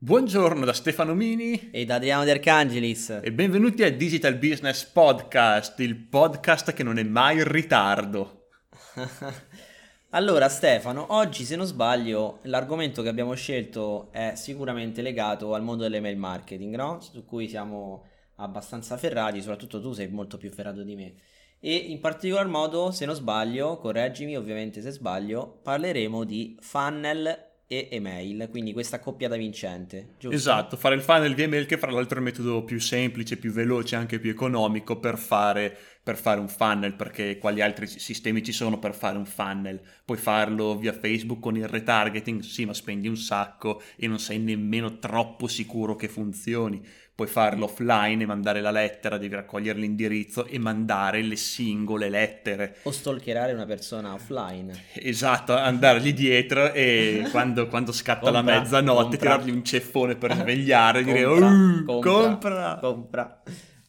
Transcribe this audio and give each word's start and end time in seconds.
Buongiorno 0.00 0.64
da 0.64 0.74
Stefano 0.74 1.12
Mini 1.12 1.70
e 1.72 1.84
da 1.84 1.96
Adriano 1.96 2.22
De 2.22 2.30
Arcangelis 2.30 3.18
e 3.20 3.32
benvenuti 3.32 3.82
a 3.82 3.90
Digital 3.90 4.36
Business 4.36 4.84
Podcast, 4.84 5.80
il 5.80 5.96
podcast 5.96 6.72
che 6.72 6.84
non 6.84 6.98
è 6.98 7.02
mai 7.02 7.38
in 7.38 7.50
ritardo. 7.50 8.50
allora 10.10 10.48
Stefano, 10.48 11.06
oggi 11.14 11.42
se 11.42 11.56
non 11.56 11.66
sbaglio 11.66 12.38
l'argomento 12.42 13.02
che 13.02 13.08
abbiamo 13.08 13.34
scelto 13.34 14.12
è 14.12 14.34
sicuramente 14.36 15.02
legato 15.02 15.54
al 15.54 15.64
mondo 15.64 15.82
dell'email 15.82 16.16
marketing, 16.16 16.76
no? 16.76 17.00
Su 17.00 17.24
cui 17.24 17.48
siamo 17.48 18.04
abbastanza 18.36 18.96
ferrati, 18.96 19.40
soprattutto 19.40 19.80
tu 19.80 19.90
sei 19.94 20.06
molto 20.06 20.36
più 20.36 20.52
ferrato 20.52 20.84
di 20.84 20.94
me. 20.94 21.14
E 21.58 21.74
in 21.74 21.98
particolar 21.98 22.46
modo, 22.46 22.92
se 22.92 23.04
non 23.04 23.16
sbaglio, 23.16 23.78
correggimi 23.78 24.36
ovviamente 24.36 24.80
se 24.80 24.92
sbaglio, 24.92 25.58
parleremo 25.60 26.22
di 26.22 26.56
funnel 26.60 27.47
e 27.70 27.88
email, 27.90 28.48
quindi 28.50 28.72
questa 28.72 28.98
coppia 28.98 29.28
da 29.28 29.36
vincente. 29.36 30.14
Giusto? 30.18 30.34
Esatto, 30.34 30.76
fare 30.78 30.94
il 30.94 31.02
funnel 31.02 31.34
di 31.34 31.42
email 31.42 31.66
che 31.66 31.76
fra 31.76 31.90
l'altro 31.90 32.16
è 32.16 32.18
il 32.20 32.24
metodo 32.24 32.64
più 32.64 32.80
semplice, 32.80 33.36
più 33.36 33.52
veloce, 33.52 33.94
anche 33.94 34.18
più 34.18 34.30
economico 34.30 34.98
per 34.98 35.18
fare, 35.18 35.76
per 36.02 36.16
fare 36.16 36.40
un 36.40 36.48
funnel, 36.48 36.94
perché 36.94 37.36
quali 37.36 37.60
altri 37.60 37.86
sistemi 37.86 38.42
ci 38.42 38.52
sono 38.52 38.78
per 38.78 38.94
fare 38.94 39.18
un 39.18 39.26
funnel? 39.26 39.82
Puoi 40.02 40.16
farlo 40.16 40.78
via 40.78 40.94
Facebook 40.94 41.40
con 41.40 41.58
il 41.58 41.68
retargeting, 41.68 42.40
sì, 42.40 42.64
ma 42.64 42.72
spendi 42.72 43.06
un 43.06 43.18
sacco 43.18 43.82
e 43.96 44.08
non 44.08 44.18
sei 44.18 44.38
nemmeno 44.38 44.98
troppo 44.98 45.46
sicuro 45.46 45.94
che 45.94 46.08
funzioni 46.08 46.82
puoi 47.18 47.26
farlo 47.26 47.64
offline 47.64 48.22
e 48.22 48.26
mandare 48.26 48.60
la 48.60 48.70
lettera, 48.70 49.18
devi 49.18 49.34
raccogliere 49.34 49.76
l'indirizzo 49.76 50.46
e 50.46 50.56
mandare 50.60 51.20
le 51.20 51.34
singole 51.34 52.08
lettere. 52.08 52.76
O 52.84 52.92
stalkerare 52.92 53.52
una 53.52 53.66
persona 53.66 54.14
offline. 54.14 54.72
Esatto, 54.92 55.52
andargli 55.52 56.14
dietro 56.14 56.72
e 56.72 57.26
quando, 57.32 57.66
quando 57.66 57.90
scatta 57.90 58.30
compra, 58.30 58.40
la 58.40 58.60
mezzanotte 58.60 59.00
compra. 59.00 59.18
tirargli 59.18 59.50
un 59.50 59.64
ceffone 59.64 60.14
per 60.14 60.32
svegliare 60.32 61.00
e 61.00 61.02
dire 61.02 61.24
compra, 61.24 61.48
uh, 61.48 61.84
compra, 61.84 62.78
compra. 62.80 62.80
compra. 62.80 63.42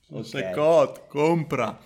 Okay. 0.10 0.52
cot, 0.52 1.06
compra. 1.06 1.80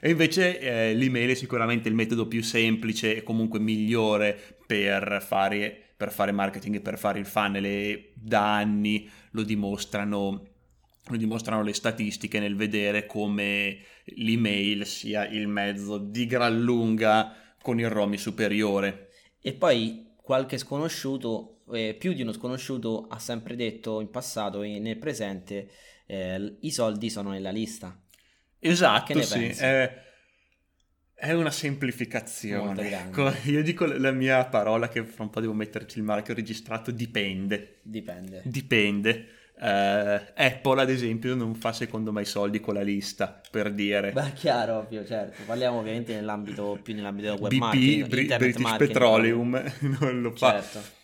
E 0.00 0.10
invece 0.10 0.58
eh, 0.58 0.94
l'email 0.94 1.30
è 1.30 1.34
sicuramente 1.34 1.88
il 1.88 1.94
metodo 1.94 2.26
più 2.26 2.42
semplice 2.42 3.14
e 3.14 3.22
comunque 3.22 3.60
migliore 3.60 4.36
per 4.66 5.24
fare, 5.24 5.80
per 5.96 6.10
fare 6.10 6.32
marketing 6.32 6.74
e 6.74 6.80
per 6.80 6.98
fare 6.98 7.20
il 7.20 7.26
funnel 7.26 7.64
e 7.64 8.10
da 8.16 8.56
anni 8.56 9.08
lo 9.30 9.44
dimostrano 9.44 10.47
lo 11.10 11.16
dimostrano 11.16 11.62
le 11.62 11.72
statistiche 11.72 12.38
nel 12.38 12.56
vedere 12.56 13.06
come 13.06 13.78
l'email 14.04 14.86
sia 14.86 15.26
il 15.26 15.48
mezzo 15.48 15.98
di 15.98 16.26
gran 16.26 16.60
lunga 16.60 17.34
con 17.60 17.78
il 17.78 17.88
ROMI 17.88 18.16
superiore. 18.16 19.10
E 19.40 19.52
poi 19.52 20.14
qualche 20.16 20.58
sconosciuto, 20.58 21.62
eh, 21.72 21.94
più 21.98 22.12
di 22.12 22.22
uno 22.22 22.32
sconosciuto, 22.32 23.06
ha 23.08 23.18
sempre 23.18 23.56
detto 23.56 24.00
in 24.00 24.10
passato 24.10 24.62
e 24.62 24.78
nel 24.78 24.98
presente 24.98 25.70
eh, 26.06 26.56
i 26.60 26.70
soldi 26.70 27.10
sono 27.10 27.30
nella 27.30 27.50
lista. 27.50 27.98
Esatto, 28.58 29.22
sì. 29.22 29.46
È, 29.46 30.02
è, 31.14 31.32
una 31.32 31.50
semplificazione. 31.50 32.90
Ecco, 32.90 33.32
io 33.44 33.62
dico 33.62 33.86
la 33.86 34.10
mia 34.10 34.44
parola 34.46 34.88
che 34.88 35.04
fra 35.04 35.22
un 35.24 35.30
po' 35.30 35.40
devo 35.40 35.52
metterci 35.52 35.98
il 35.98 36.04
marchio 36.04 36.34
registrato, 36.34 36.90
dipende. 36.90 37.78
Dipende. 37.82 38.42
Dipende 38.44 39.37
Uh, 39.60 40.20
Apple, 40.36 40.80
ad 40.80 40.88
esempio, 40.88 41.34
non 41.34 41.56
fa 41.56 41.72
secondo 41.72 42.12
me 42.12 42.22
i 42.22 42.24
soldi 42.24 42.60
con 42.60 42.74
la 42.74 42.82
lista, 42.82 43.40
per 43.50 43.72
dire. 43.72 44.12
Beh, 44.12 44.32
chiaro, 44.34 44.78
ovvio, 44.78 45.04
certo. 45.04 45.42
Parliamo 45.46 45.78
ovviamente 45.78 46.14
nell'ambito 46.14 46.78
più 46.80 46.94
nell'ambito 46.94 47.30
del 47.30 47.40
web 47.40 47.50
BP, 47.50 47.58
marketing, 47.58 48.06
Br- 48.06 48.36
British 48.36 48.62
marketing, 48.62 48.92
Petroleum 48.92 49.72
non 50.00 50.20
lo 50.20 50.32
fa. 50.36 50.62
Certo. 50.62 50.96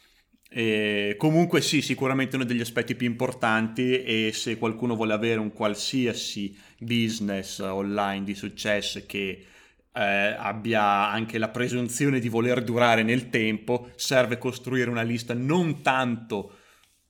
E 0.57 1.17
comunque 1.19 1.61
sì, 1.61 1.83
sicuramente 1.83 2.37
uno 2.37 2.45
degli 2.45 2.61
aspetti 2.61 2.95
più 2.95 3.09
importanti 3.09 4.05
e 4.05 4.31
se 4.33 4.57
qualcuno 4.57 4.95
vuole 4.95 5.13
avere 5.13 5.41
un 5.41 5.53
qualsiasi 5.53 6.57
business 6.79 7.59
online 7.59 8.23
di 8.23 8.37
successo 8.37 9.03
che 9.05 9.47
eh, 9.93 10.03
abbia 10.39 11.11
anche 11.11 11.39
la 11.39 11.49
presunzione 11.49 12.21
di 12.21 12.29
voler 12.29 12.63
durare 12.63 13.03
nel 13.03 13.31
tempo, 13.31 13.91
serve 13.97 14.39
costruire 14.39 14.91
una 14.91 15.03
lista 15.03 15.35
non 15.35 15.83
tanto 15.83 16.59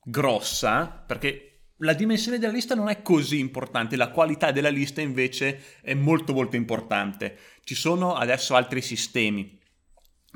grossa, 0.04 0.87
perché 1.06 1.54
la 1.78 1.92
dimensione 1.94 2.38
della 2.38 2.53
lista 2.53 2.75
non 2.75 2.88
è 2.88 3.03
così 3.03 3.38
importante, 3.38 3.97
la 3.97 4.10
qualità 4.10 4.53
della 4.53 4.69
lista 4.69 5.00
invece 5.00 5.81
è 5.82 5.94
molto 5.94 6.32
molto 6.32 6.56
importante. 6.56 7.37
Ci 7.65 7.75
sono 7.75 8.14
adesso 8.14 8.54
altri 8.54 8.81
sistemi 8.81 9.60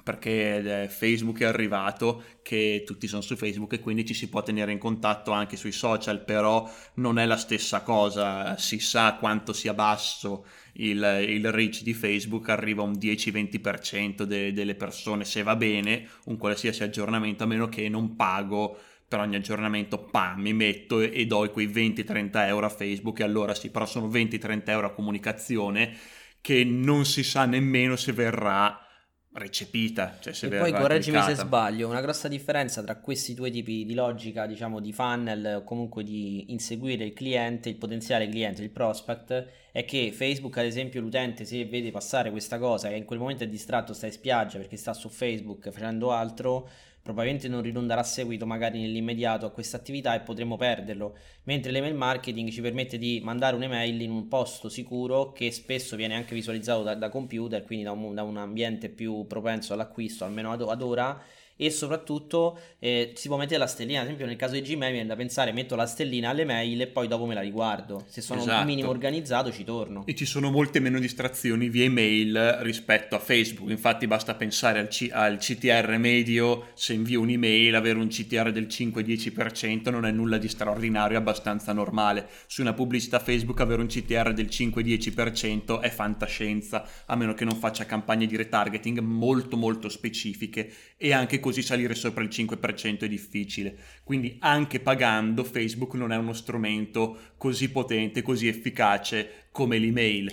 perché 0.02 0.84
eh, 0.84 0.88
Facebook 0.88 1.40
è 1.40 1.44
arrivato 1.44 2.22
che 2.42 2.82
tutti 2.86 3.06
sono 3.06 3.20
su 3.20 3.36
Facebook 3.36 3.74
e 3.74 3.80
quindi 3.80 4.06
ci 4.06 4.14
si 4.14 4.28
può 4.28 4.42
tenere 4.42 4.72
in 4.72 4.78
contatto 4.78 5.32
anche 5.32 5.56
sui 5.56 5.72
social, 5.72 6.24
però 6.24 6.70
non 6.94 7.18
è 7.18 7.26
la 7.26 7.36
stessa 7.36 7.82
cosa, 7.82 8.56
si 8.56 8.78
sa 8.78 9.16
quanto 9.16 9.52
sia 9.52 9.74
basso 9.74 10.46
il, 10.74 11.26
il 11.28 11.52
reach 11.52 11.82
di 11.82 11.92
Facebook, 11.92 12.48
arriva 12.48 12.82
un 12.82 12.92
10-20% 12.92 14.22
de, 14.22 14.52
delle 14.52 14.74
persone 14.74 15.24
se 15.24 15.42
va 15.42 15.56
bene, 15.56 16.08
un 16.24 16.36
qualsiasi 16.36 16.82
aggiornamento, 16.82 17.44
a 17.44 17.46
meno 17.46 17.68
che 17.68 17.88
non 17.88 18.16
pago 18.16 18.78
per 19.08 19.20
ogni 19.20 19.36
aggiornamento 19.36 19.98
pam, 19.98 20.40
mi 20.40 20.52
metto 20.52 21.00
e, 21.00 21.10
e 21.14 21.26
do 21.26 21.48
quei 21.50 21.66
20-30 21.68 22.46
euro 22.46 22.66
a 22.66 22.68
Facebook 22.68 23.20
e 23.20 23.24
allora 23.24 23.54
sì, 23.54 23.70
però 23.70 23.86
sono 23.86 24.08
20-30 24.08 24.62
euro 24.66 24.88
a 24.88 24.92
comunicazione 24.92 25.96
che 26.40 26.62
non 26.64 27.04
si 27.04 27.22
sa 27.22 27.46
nemmeno 27.46 27.96
se 27.96 28.12
verrà 28.12 28.86
recepita. 29.32 30.18
Cioè 30.20 30.32
se 30.32 30.46
e 30.46 30.58
poi 30.58 30.72
correggimi 30.72 31.20
se 31.22 31.34
sbaglio, 31.34 31.88
una 31.88 32.00
grossa 32.00 32.28
differenza 32.28 32.82
tra 32.82 32.96
questi 32.96 33.34
due 33.34 33.50
tipi 33.50 33.84
di 33.84 33.94
logica, 33.94 34.46
diciamo 34.46 34.80
di 34.80 34.92
funnel 34.92 35.56
o 35.58 35.64
comunque 35.64 36.02
di 36.02 36.50
inseguire 36.52 37.04
il 37.04 37.12
cliente, 37.12 37.68
il 37.68 37.76
potenziale 37.76 38.28
cliente, 38.28 38.62
il 38.62 38.70
prospect, 38.70 39.46
è 39.72 39.84
che 39.84 40.12
Facebook 40.12 40.56
ad 40.58 40.66
esempio 40.66 41.00
l'utente 41.00 41.44
se 41.44 41.64
vede 41.64 41.90
passare 41.90 42.30
questa 42.30 42.58
cosa 42.58 42.88
e 42.88 42.96
in 42.96 43.04
quel 43.04 43.18
momento 43.18 43.44
è 43.44 43.48
distratto, 43.48 43.92
sta 43.92 44.06
in 44.06 44.12
spiaggia 44.12 44.58
perché 44.58 44.76
sta 44.76 44.92
su 44.92 45.08
Facebook 45.08 45.70
facendo 45.70 46.10
altro, 46.10 46.68
probabilmente 47.08 47.48
non 47.48 47.62
ridonderà 47.62 48.02
seguito 48.02 48.44
magari 48.44 48.82
nell'immediato 48.82 49.46
a 49.46 49.50
questa 49.50 49.78
attività 49.78 50.14
e 50.14 50.20
potremo 50.20 50.58
perderlo, 50.58 51.16
mentre 51.44 51.72
l'email 51.72 51.94
marketing 51.94 52.50
ci 52.50 52.60
permette 52.60 52.98
di 52.98 53.18
mandare 53.24 53.56
un'email 53.56 54.02
in 54.02 54.10
un 54.10 54.28
posto 54.28 54.68
sicuro 54.68 55.32
che 55.32 55.50
spesso 55.50 55.96
viene 55.96 56.14
anche 56.14 56.34
visualizzato 56.34 56.82
da, 56.82 56.94
da 56.94 57.08
computer, 57.08 57.64
quindi 57.64 57.86
da 57.86 57.92
un, 57.92 58.14
da 58.14 58.24
un, 58.24 58.36
ambiente 58.36 58.90
più 58.90 59.26
propenso 59.26 59.72
all'acquisto, 59.72 60.26
almeno 60.26 60.52
ad, 60.52 60.60
ad 60.60 60.82
ora, 60.82 61.18
e 61.60 61.70
soprattutto 61.70 62.56
eh, 62.78 63.12
si 63.16 63.26
può 63.26 63.36
mettere 63.36 63.58
la 63.58 63.66
stellina, 63.66 63.98
ad 63.98 64.04
esempio 64.04 64.26
nel 64.26 64.36
caso 64.36 64.54
di 64.54 64.62
Gmail 64.62 64.92
viene 64.92 65.08
da 65.08 65.16
pensare 65.16 65.50
metto 65.52 65.74
la 65.74 65.86
stellina 65.86 66.30
alle 66.30 66.44
mail 66.44 66.80
e 66.80 66.86
poi 66.86 67.08
dopo 67.08 67.26
me 67.26 67.34
la 67.34 67.40
riguardo, 67.40 68.04
se 68.06 68.20
sono 68.20 68.40
esatto. 68.40 68.60
un 68.60 68.66
minimo 68.66 68.88
organizzato 68.88 69.50
ci 69.50 69.64
torno. 69.64 70.06
E 70.06 70.14
ci 70.14 70.24
sono 70.24 70.50
molte 70.50 70.78
meno 70.78 71.00
distrazioni 71.00 71.68
via 71.68 71.84
email 71.84 72.58
rispetto 72.60 73.16
a 73.16 73.18
Facebook, 73.18 73.70
infatti 73.70 74.06
basta 74.06 74.36
pensare 74.36 74.78
al, 74.78 74.86
C- 74.86 75.10
al 75.12 75.38
CTR 75.38 75.96
medio, 75.98 76.68
se 76.74 76.92
invio 76.92 77.20
un'email 77.20 77.74
avere 77.74 77.98
un 77.98 78.06
CTR 78.06 78.52
del 78.52 78.66
5-10% 78.66 79.90
non 79.90 80.06
è 80.06 80.12
nulla 80.12 80.38
di 80.38 80.48
straordinario, 80.48 81.16
è 81.16 81.20
abbastanza 81.20 81.72
normale, 81.72 82.28
su 82.46 82.60
una 82.60 82.72
pubblicità 82.72 83.18
Facebook 83.18 83.60
avere 83.60 83.80
un 83.80 83.88
CTR 83.88 84.32
del 84.32 84.46
5-10% 84.46 85.80
è 85.80 85.90
fantascienza, 85.90 86.86
a 87.06 87.16
meno 87.16 87.34
che 87.34 87.44
non 87.44 87.56
faccia 87.56 87.84
campagne 87.84 88.26
di 88.26 88.36
retargeting 88.36 89.00
molto 89.00 89.56
molto 89.56 89.88
specifiche. 89.88 90.72
E 90.96 91.12
anche 91.12 91.40
così 91.48 91.62
salire 91.62 91.94
sopra 91.94 92.22
il 92.22 92.28
5% 92.28 93.00
è 93.00 93.08
difficile. 93.08 93.74
Quindi 94.04 94.36
anche 94.40 94.80
pagando 94.80 95.44
Facebook 95.44 95.94
non 95.94 96.12
è 96.12 96.16
uno 96.16 96.34
strumento 96.34 97.16
così 97.38 97.70
potente, 97.70 98.20
così 98.20 98.48
efficace 98.48 99.46
come 99.50 99.78
l'email. 99.78 100.30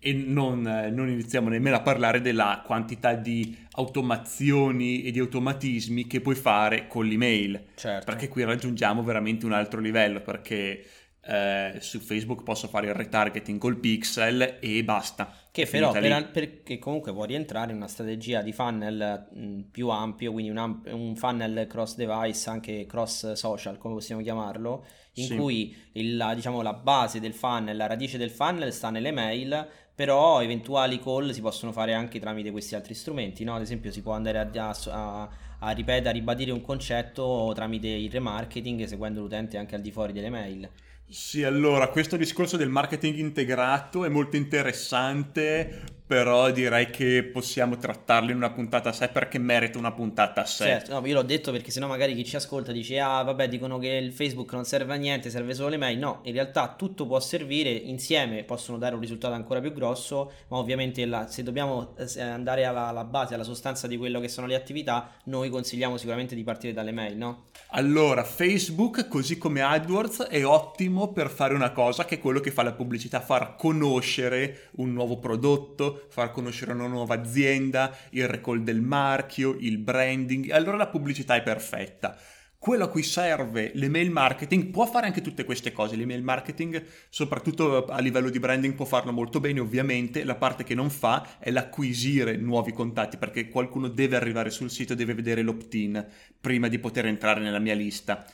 E 0.00 0.12
non, 0.12 0.62
non, 0.62 1.08
iniziamo 1.08 1.48
nemmeno 1.48 1.76
a 1.76 1.82
parlare 1.82 2.20
della 2.20 2.62
quantità 2.66 3.14
di 3.14 3.56
automazioni 3.72 5.04
e 5.04 5.12
di 5.12 5.20
automatismi 5.20 6.08
che 6.08 6.20
puoi 6.20 6.34
fare 6.34 6.88
con 6.88 7.06
l'email. 7.06 7.66
Certo. 7.76 8.04
Perché 8.04 8.26
qui 8.28 8.42
raggiungiamo 8.42 9.04
veramente 9.04 9.46
un 9.46 9.52
altro 9.52 9.80
livello, 9.80 10.20
perché 10.20 10.84
eh, 11.26 11.78
su 11.80 11.98
Facebook 11.98 12.42
posso 12.42 12.68
fare 12.68 12.86
il 12.86 12.94
retargeting 12.94 13.58
col 13.58 13.76
pixel 13.76 14.58
e 14.60 14.84
basta. 14.84 15.32
Che 15.50 15.66
però 15.66 15.90
per, 15.90 16.30
perché 16.30 16.78
comunque 16.78 17.12
può 17.12 17.24
rientrare 17.24 17.70
in 17.70 17.78
una 17.78 17.88
strategia 17.88 18.42
di 18.42 18.52
funnel 18.52 19.28
mh, 19.32 19.60
più 19.70 19.88
ampio, 19.88 20.32
quindi 20.32 20.50
un, 20.50 20.80
un, 20.84 21.16
funnel 21.16 21.66
cross 21.66 21.96
device, 21.96 22.50
anche 22.50 22.86
cross 22.86 23.32
social, 23.32 23.78
come 23.78 23.94
possiamo 23.94 24.22
chiamarlo, 24.22 24.84
in 25.14 25.26
sì. 25.26 25.36
cui 25.36 25.76
il, 25.92 26.16
la, 26.16 26.34
diciamo, 26.34 26.62
la 26.62 26.74
base 26.74 27.20
del 27.20 27.32
funnel, 27.32 27.76
la 27.76 27.86
radice 27.86 28.18
del 28.18 28.30
funnel 28.30 28.72
sta 28.72 28.90
nelle 28.90 29.12
mail, 29.12 29.66
però 29.94 30.42
eventuali 30.42 31.00
call 31.00 31.30
si 31.30 31.40
possono 31.40 31.72
fare 31.72 31.94
anche 31.94 32.20
tramite 32.20 32.50
questi 32.50 32.74
altri 32.74 32.92
strumenti, 32.92 33.42
no? 33.42 33.56
Ad 33.56 33.62
esempio 33.62 33.90
si 33.90 34.02
può 34.02 34.12
andare 34.12 34.38
a, 34.38 34.76
a, 34.90 35.28
a 35.60 35.70
ripetere, 35.70 36.10
a 36.10 36.12
ribadire 36.12 36.50
un 36.50 36.60
concetto 36.60 37.52
tramite 37.54 37.88
il 37.88 38.10
remarketing 38.10 38.84
seguendo 38.84 39.20
l'utente 39.20 39.56
anche 39.58 39.74
al 39.74 39.80
di 39.80 39.90
fuori 39.90 40.12
delle 40.12 40.30
mail. 40.30 40.68
Sì, 41.08 41.44
allora, 41.44 41.88
questo 41.88 42.16
discorso 42.16 42.56
del 42.56 42.68
marketing 42.68 43.16
integrato 43.18 44.04
è 44.04 44.08
molto 44.08 44.36
interessante 44.36 45.95
però 46.06 46.50
direi 46.52 46.88
che 46.90 47.24
possiamo 47.24 47.76
trattarlo 47.76 48.30
in 48.30 48.36
una 48.36 48.50
puntata 48.50 48.90
a 48.90 48.92
sé 48.92 49.08
perché 49.08 49.38
merita 49.38 49.76
una 49.76 49.92
puntata 49.92 50.42
a 50.42 50.44
sé. 50.44 50.64
Certo, 50.64 50.92
no, 50.92 51.04
io 51.06 51.14
l'ho 51.14 51.22
detto 51.22 51.50
perché 51.50 51.72
sennò 51.72 51.88
magari 51.88 52.14
chi 52.14 52.24
ci 52.24 52.36
ascolta 52.36 52.70
dice 52.70 53.00
ah 53.00 53.22
vabbè 53.22 53.48
dicono 53.48 53.78
che 53.78 53.88
il 53.88 54.12
Facebook 54.12 54.52
non 54.52 54.64
serve 54.64 54.94
a 54.94 54.96
niente, 54.96 55.30
serve 55.30 55.52
solo 55.54 55.70
le 55.70 55.76
mail. 55.78 55.98
No, 55.98 56.20
in 56.22 56.32
realtà 56.32 56.74
tutto 56.76 57.06
può 57.06 57.18
servire, 57.18 57.70
insieme 57.70 58.44
possono 58.44 58.78
dare 58.78 58.94
un 58.94 59.00
risultato 59.00 59.34
ancora 59.34 59.60
più 59.60 59.72
grosso, 59.72 60.32
ma 60.48 60.58
ovviamente 60.58 61.04
la, 61.06 61.26
se 61.26 61.42
dobbiamo 61.42 61.96
eh, 61.96 62.20
andare 62.20 62.64
alla, 62.64 62.86
alla, 62.86 63.04
base, 63.04 63.34
alla 63.34 63.42
sostanza 63.42 63.88
di 63.88 63.96
quello 63.96 64.20
che 64.20 64.28
sono 64.28 64.46
le 64.46 64.54
attività, 64.54 65.10
noi 65.24 65.48
consigliamo 65.48 65.96
sicuramente 65.96 66.36
di 66.36 66.44
partire 66.44 66.72
dalle 66.72 66.92
mail, 66.92 67.16
no? 67.16 67.46
Allora, 67.70 68.22
Facebook, 68.22 69.08
così 69.08 69.38
come 69.38 69.60
AdWords, 69.60 70.22
è 70.28 70.44
ottimo 70.46 71.12
per 71.12 71.30
fare 71.30 71.54
una 71.54 71.72
cosa 71.72 72.04
che 72.04 72.16
è 72.16 72.18
quello 72.20 72.38
che 72.38 72.52
fa 72.52 72.62
la 72.62 72.72
pubblicità, 72.72 73.20
far 73.20 73.56
conoscere 73.56 74.68
un 74.76 74.92
nuovo 74.92 75.18
prodotto, 75.18 75.95
far 76.08 76.30
conoscere 76.30 76.72
una 76.72 76.86
nuova 76.86 77.14
azienda, 77.14 77.96
il 78.10 78.28
recall 78.28 78.62
del 78.62 78.80
marchio, 78.80 79.56
il 79.58 79.78
branding, 79.78 80.50
allora 80.50 80.76
la 80.76 80.88
pubblicità 80.88 81.34
è 81.34 81.42
perfetta. 81.42 82.16
Quello 82.58 82.84
a 82.84 82.88
cui 82.88 83.04
serve 83.04 83.70
l'email 83.74 84.10
marketing 84.10 84.70
può 84.70 84.86
fare 84.86 85.06
anche 85.06 85.20
tutte 85.20 85.44
queste 85.44 85.70
cose. 85.70 85.94
L'email 85.94 86.22
marketing, 86.22 86.84
soprattutto 87.10 87.84
a 87.84 88.00
livello 88.00 88.28
di 88.28 88.40
branding, 88.40 88.74
può 88.74 88.84
farlo 88.84 89.12
molto 89.12 89.38
bene, 89.38 89.60
ovviamente. 89.60 90.24
La 90.24 90.34
parte 90.34 90.64
che 90.64 90.74
non 90.74 90.90
fa 90.90 91.38
è 91.38 91.50
l'acquisire 91.50 92.36
nuovi 92.36 92.72
contatti, 92.72 93.18
perché 93.18 93.48
qualcuno 93.48 93.86
deve 93.88 94.16
arrivare 94.16 94.50
sul 94.50 94.70
sito 94.70 94.96
deve 94.96 95.14
vedere 95.14 95.42
l'opt-in 95.42 96.04
prima 96.40 96.66
di 96.66 96.80
poter 96.80 97.06
entrare 97.06 97.40
nella 97.40 97.60
mia 97.60 97.74
lista. 97.74 98.24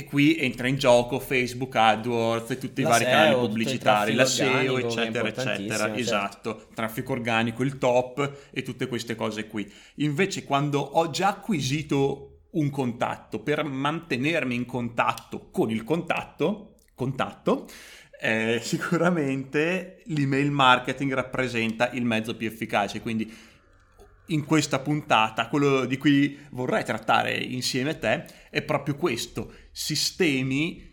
E 0.00 0.04
qui 0.04 0.38
entra 0.38 0.66
in 0.66 0.76
gioco 0.76 1.20
Facebook, 1.20 1.76
AdWords 1.76 2.52
e 2.52 2.58
tutti 2.58 2.80
la 2.80 2.88
i 2.88 2.90
vari 2.90 3.04
SEO, 3.04 3.12
canali 3.12 3.34
pubblicitari, 3.34 4.14
la 4.14 4.24
SEO, 4.24 4.78
eccetera, 4.78 5.28
eccetera. 5.28 5.76
Certo. 5.76 5.98
Esatto, 5.98 6.66
traffico 6.74 7.12
organico, 7.12 7.62
il 7.62 7.76
top 7.76 8.48
e 8.50 8.62
tutte 8.62 8.86
queste 8.86 9.14
cose 9.14 9.46
qui. 9.46 9.70
Invece 9.96 10.44
quando 10.44 10.80
ho 10.80 11.10
già 11.10 11.28
acquisito 11.28 12.44
un 12.52 12.70
contatto, 12.70 13.40
per 13.40 13.62
mantenermi 13.62 14.54
in 14.54 14.64
contatto 14.64 15.50
con 15.50 15.70
il 15.70 15.84
contatto, 15.84 16.76
contatto 16.94 17.66
eh, 18.22 18.60
sicuramente 18.62 20.02
l'email 20.06 20.50
marketing 20.50 21.12
rappresenta 21.12 21.90
il 21.90 22.06
mezzo 22.06 22.36
più 22.36 22.46
efficace. 22.46 23.02
Quindi 23.02 23.30
in 24.30 24.44
questa 24.44 24.80
puntata, 24.80 25.48
quello 25.48 25.84
di 25.84 25.96
cui 25.96 26.38
vorrei 26.50 26.84
trattare 26.84 27.34
insieme 27.36 27.90
a 27.90 27.94
te, 27.94 28.24
è 28.50 28.62
proprio 28.62 28.96
questo, 28.96 29.52
sistemi 29.70 30.88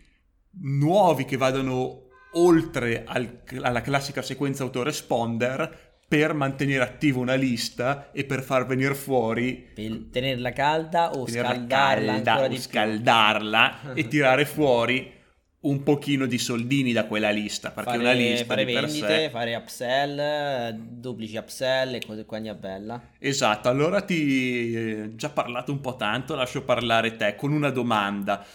nuovi 0.60 1.24
che 1.24 1.36
vadano 1.36 2.06
oltre 2.32 3.04
al, 3.06 3.42
alla 3.62 3.80
classica 3.80 4.22
sequenza 4.22 4.62
autoresponder 4.62 5.86
per 6.08 6.32
mantenere 6.32 6.82
attiva 6.82 7.18
una 7.18 7.34
lista 7.34 8.10
e 8.12 8.24
per 8.24 8.42
far 8.42 8.66
venire 8.66 8.94
fuori 8.94 9.72
per 9.74 10.08
tenerla 10.10 10.52
calda 10.52 11.10
o 11.10 11.28
scaldarla 11.28 12.22
calda, 12.22 12.44
o 12.44 12.56
scaldarla 12.56 13.92
e 13.92 14.08
tirare 14.08 14.46
fuori 14.46 15.16
un 15.60 15.82
pochino 15.82 16.26
di 16.26 16.38
soldini 16.38 16.92
da 16.92 17.06
quella 17.06 17.30
lista 17.30 17.72
perché 17.72 17.90
fare, 17.90 18.02
una 18.02 18.12
lista 18.12 18.44
fare 18.44 18.64
di 18.64 18.72
vendite, 18.72 19.06
sé... 19.06 19.30
fare 19.30 19.56
upsell, 19.56 20.70
duplici 20.78 21.36
upsell 21.36 21.94
e 21.94 22.00
cose 22.06 22.24
qua 22.24 22.38
bella. 22.54 23.10
Esatto, 23.18 23.68
allora 23.68 24.00
ti 24.02 24.74
eh, 24.74 25.14
già 25.16 25.30
parlato 25.30 25.72
un 25.72 25.80
po' 25.80 25.96
tanto, 25.96 26.36
lascio 26.36 26.62
parlare 26.62 27.16
te 27.16 27.34
con 27.34 27.52
una 27.52 27.70
domanda. 27.70 28.46